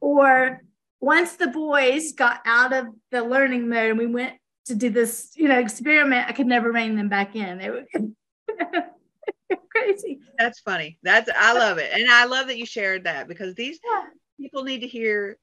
Or 0.00 0.62
once 1.00 1.36
the 1.36 1.48
boys 1.48 2.12
got 2.12 2.40
out 2.44 2.72
of 2.72 2.86
the 3.10 3.22
learning 3.22 3.68
mode 3.68 3.90
and 3.90 3.98
we 3.98 4.06
went 4.06 4.34
to 4.66 4.74
do 4.74 4.90
this, 4.90 5.32
you 5.34 5.48
know, 5.48 5.58
experiment, 5.58 6.28
I 6.28 6.32
could 6.32 6.46
never 6.46 6.70
rein 6.70 6.94
them 6.94 7.08
back 7.08 7.34
in. 7.34 7.58
They 7.58 7.70
were 7.70 7.84
crazy. 9.70 10.20
That's 10.38 10.60
funny. 10.60 10.98
That's 11.02 11.30
I 11.34 11.54
love 11.54 11.78
it. 11.78 11.90
And 11.92 12.10
I 12.10 12.26
love 12.26 12.48
that 12.48 12.58
you 12.58 12.66
shared 12.66 13.04
that 13.04 13.28
because 13.28 13.54
these 13.54 13.80
yeah. 13.84 14.04
people 14.38 14.62
need 14.62 14.80
to 14.80 14.86
hear, 14.86 15.38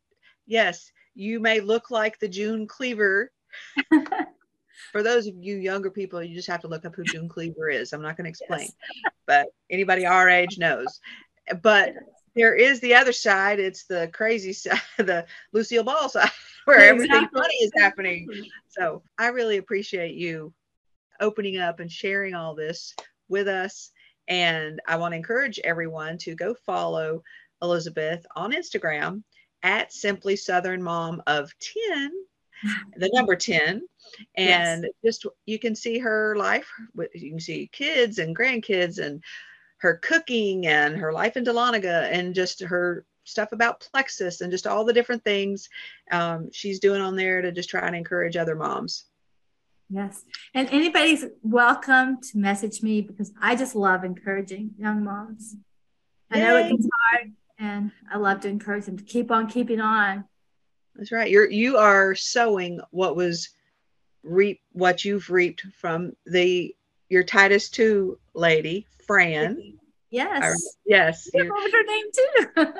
yes, 0.45 0.91
you 1.15 1.39
may 1.39 1.59
look 1.59 1.89
like 1.89 2.19
the 2.19 2.27
June 2.27 2.67
Cleaver. 2.67 3.31
For 4.91 5.01
those 5.01 5.25
of 5.25 5.33
you 5.35 5.57
younger 5.57 5.89
people, 5.89 6.23
you 6.23 6.35
just 6.35 6.47
have 6.47 6.61
to 6.61 6.67
look 6.67 6.85
up 6.85 6.95
who 6.95 7.03
June 7.03 7.27
Cleaver 7.27 7.67
is. 7.69 7.91
I'm 7.91 8.01
not 8.01 8.15
going 8.15 8.25
to 8.25 8.29
explain, 8.29 8.69
yes. 8.69 9.13
but 9.25 9.47
anybody 9.71 10.05
our 10.05 10.29
age 10.29 10.59
knows. 10.59 10.99
But 11.61 11.93
there 12.37 12.55
is 12.55 12.79
the 12.79 12.95
other 12.95 13.11
side. 13.11 13.59
It's 13.59 13.85
the 13.85 14.09
crazy 14.13 14.53
side, 14.53 14.79
the 14.97 15.25
Lucille 15.51 15.83
Ball 15.83 16.09
side, 16.09 16.29
where 16.65 16.93
exactly. 16.93 17.05
everything 17.05 17.29
funny 17.33 17.55
is 17.55 17.71
happening. 17.75 18.27
So 18.69 19.03
I 19.17 19.27
really 19.27 19.57
appreciate 19.57 20.15
you 20.15 20.53
opening 21.19 21.57
up 21.57 21.79
and 21.79 21.91
sharing 21.91 22.35
all 22.35 22.55
this 22.55 22.95
with 23.27 23.47
us. 23.47 23.91
And 24.27 24.81
I 24.87 24.97
want 24.97 25.13
to 25.13 25.17
encourage 25.17 25.59
everyone 25.59 26.17
to 26.19 26.35
go 26.35 26.53
follow 26.65 27.23
Elizabeth 27.61 28.25
on 28.35 28.51
Instagram 28.51 29.23
at 29.63 29.91
Simply 29.91 30.35
Southern 30.35 30.83
Mom 30.83 31.21
of 31.27 31.51
10, 31.93 32.11
the 32.97 33.09
number 33.13 33.35
10. 33.35 33.81
And 34.35 34.83
yes. 34.83 34.91
just 35.03 35.25
you 35.45 35.59
can 35.59 35.75
see 35.75 35.97
her 35.97 36.35
life. 36.37 36.69
You 37.13 37.31
can 37.31 37.39
see 37.39 37.69
kids 37.71 38.19
and 38.19 38.37
grandkids 38.37 38.99
and 38.99 39.23
her 39.77 39.95
cooking 39.97 40.67
and 40.67 40.97
her 40.97 41.13
life 41.13 41.37
in 41.37 41.43
Dahlonega 41.43 42.11
and 42.11 42.33
just 42.33 42.61
her 42.61 43.05
stuff 43.23 43.51
about 43.51 43.79
plexus 43.79 44.41
and 44.41 44.51
just 44.51 44.65
all 44.65 44.85
the 44.85 44.93
different 44.93 45.23
things 45.23 45.69
um, 46.11 46.49
she's 46.51 46.79
doing 46.79 47.01
on 47.01 47.15
there 47.15 47.41
to 47.41 47.51
just 47.51 47.69
try 47.69 47.85
and 47.85 47.95
encourage 47.95 48.37
other 48.37 48.55
moms. 48.55 49.05
Yes. 49.89 50.23
And 50.53 50.69
anybody's 50.69 51.25
welcome 51.43 52.19
to 52.21 52.37
message 52.37 52.81
me 52.81 53.01
because 53.01 53.31
I 53.41 53.55
just 53.55 53.75
love 53.75 54.03
encouraging 54.03 54.71
young 54.77 55.03
moms. 55.03 55.55
Yay. 56.33 56.41
I 56.41 56.43
know 56.43 56.57
it 56.57 56.69
gets 56.69 56.87
hard 57.11 57.31
and 57.59 57.91
I 58.11 58.17
love 58.17 58.41
to 58.41 58.49
encourage 58.49 58.85
them 58.85 58.97
to 58.97 59.03
keep 59.03 59.31
on 59.31 59.47
keeping 59.47 59.79
on. 59.79 60.25
That's 60.95 61.11
right. 61.11 61.29
You're 61.29 61.49
you 61.49 61.77
are 61.77 62.15
sowing 62.15 62.81
what 62.91 63.15
was 63.15 63.49
reap 64.23 64.61
what 64.73 65.05
you've 65.05 65.29
reaped 65.29 65.61
from 65.79 66.13
the 66.25 66.75
your 67.09 67.23
Titus 67.23 67.69
2 67.69 68.17
lady 68.33 68.87
Fran. 69.05 69.77
Yes. 70.09 70.77
yes. 70.85 71.29
I 71.35 71.43
her 71.43 71.83
name 71.83 72.05
too. 72.13 72.73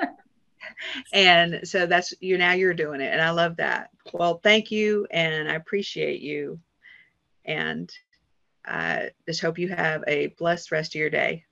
and 1.12 1.60
so 1.64 1.86
that's 1.86 2.14
you 2.20 2.38
now 2.38 2.52
you're 2.52 2.74
doing 2.74 3.00
it. 3.00 3.12
And 3.12 3.20
I 3.20 3.30
love 3.30 3.56
that. 3.56 3.90
Well, 4.12 4.40
thank 4.42 4.70
you. 4.70 5.06
And 5.10 5.50
I 5.50 5.54
appreciate 5.54 6.20
you. 6.20 6.60
And 7.44 7.90
I 8.64 9.10
just 9.26 9.40
hope 9.40 9.58
you 9.58 9.68
have 9.68 10.04
a 10.06 10.28
blessed 10.28 10.72
rest 10.72 10.94
of 10.94 10.98
your 10.98 11.10
day. 11.10 11.44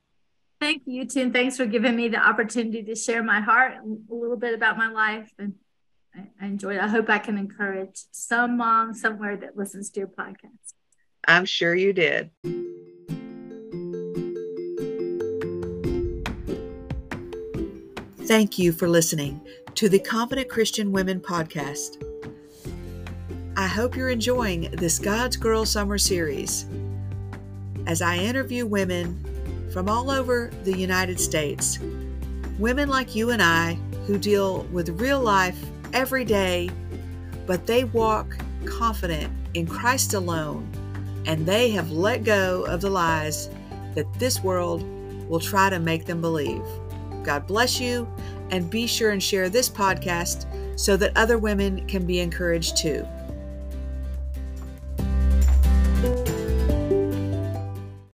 Thank 0.60 0.82
you, 0.86 1.06
too. 1.06 1.20
And 1.20 1.32
thanks 1.32 1.56
for 1.56 1.66
giving 1.66 1.96
me 1.96 2.08
the 2.08 2.18
opportunity 2.18 2.82
to 2.82 2.94
share 2.94 3.22
my 3.22 3.40
heart 3.40 3.74
a 3.74 4.14
little 4.14 4.36
bit 4.36 4.54
about 4.54 4.78
my 4.78 4.88
life. 4.88 5.30
And 5.38 5.54
I, 6.14 6.28
I 6.40 6.46
enjoyed 6.46 6.76
it. 6.76 6.82
I 6.82 6.88
hope 6.88 7.10
I 7.10 7.18
can 7.18 7.36
encourage 7.36 8.04
some 8.10 8.56
mom 8.56 8.94
somewhere 8.94 9.36
that 9.36 9.56
listens 9.56 9.90
to 9.90 10.00
your 10.00 10.08
podcast. 10.08 10.75
I'm 11.26 11.44
sure 11.44 11.74
you 11.74 11.92
did. 11.92 12.30
Thank 18.26 18.58
you 18.58 18.72
for 18.72 18.88
listening 18.88 19.40
to 19.76 19.88
the 19.88 19.98
Confident 19.98 20.48
Christian 20.48 20.90
Women 20.90 21.20
podcast. 21.20 22.02
I 23.56 23.66
hope 23.66 23.96
you're 23.96 24.10
enjoying 24.10 24.70
this 24.72 24.98
God's 24.98 25.36
Girl 25.36 25.64
Summer 25.64 25.98
series 25.98 26.66
as 27.86 28.02
I 28.02 28.16
interview 28.16 28.66
women 28.66 29.24
from 29.72 29.88
all 29.88 30.10
over 30.10 30.50
the 30.64 30.76
United 30.76 31.20
States. 31.20 31.78
Women 32.58 32.88
like 32.88 33.14
you 33.14 33.30
and 33.30 33.42
I 33.42 33.74
who 34.06 34.18
deal 34.18 34.62
with 34.72 35.00
real 35.00 35.20
life 35.20 35.58
every 35.92 36.24
day, 36.24 36.70
but 37.46 37.66
they 37.66 37.84
walk 37.84 38.36
confident 38.64 39.32
in 39.54 39.66
Christ 39.66 40.14
alone, 40.14 40.68
and 41.26 41.44
they 41.46 41.70
have 41.70 41.90
let 41.90 42.24
go 42.24 42.64
of 42.64 42.80
the 42.80 42.90
lies 42.90 43.50
that 43.94 44.12
this 44.18 44.42
world 44.42 44.82
will 45.28 45.40
try 45.40 45.68
to 45.68 45.78
make 45.78 46.04
them 46.04 46.20
believe. 46.20 46.64
God 47.24 47.46
bless 47.46 47.80
you, 47.80 48.08
and 48.50 48.70
be 48.70 48.86
sure 48.86 49.10
and 49.10 49.22
share 49.22 49.48
this 49.48 49.68
podcast 49.68 50.46
so 50.78 50.96
that 50.96 51.16
other 51.16 51.38
women 51.38 51.86
can 51.86 52.06
be 52.06 52.20
encouraged 52.20 52.76
too. 52.76 53.06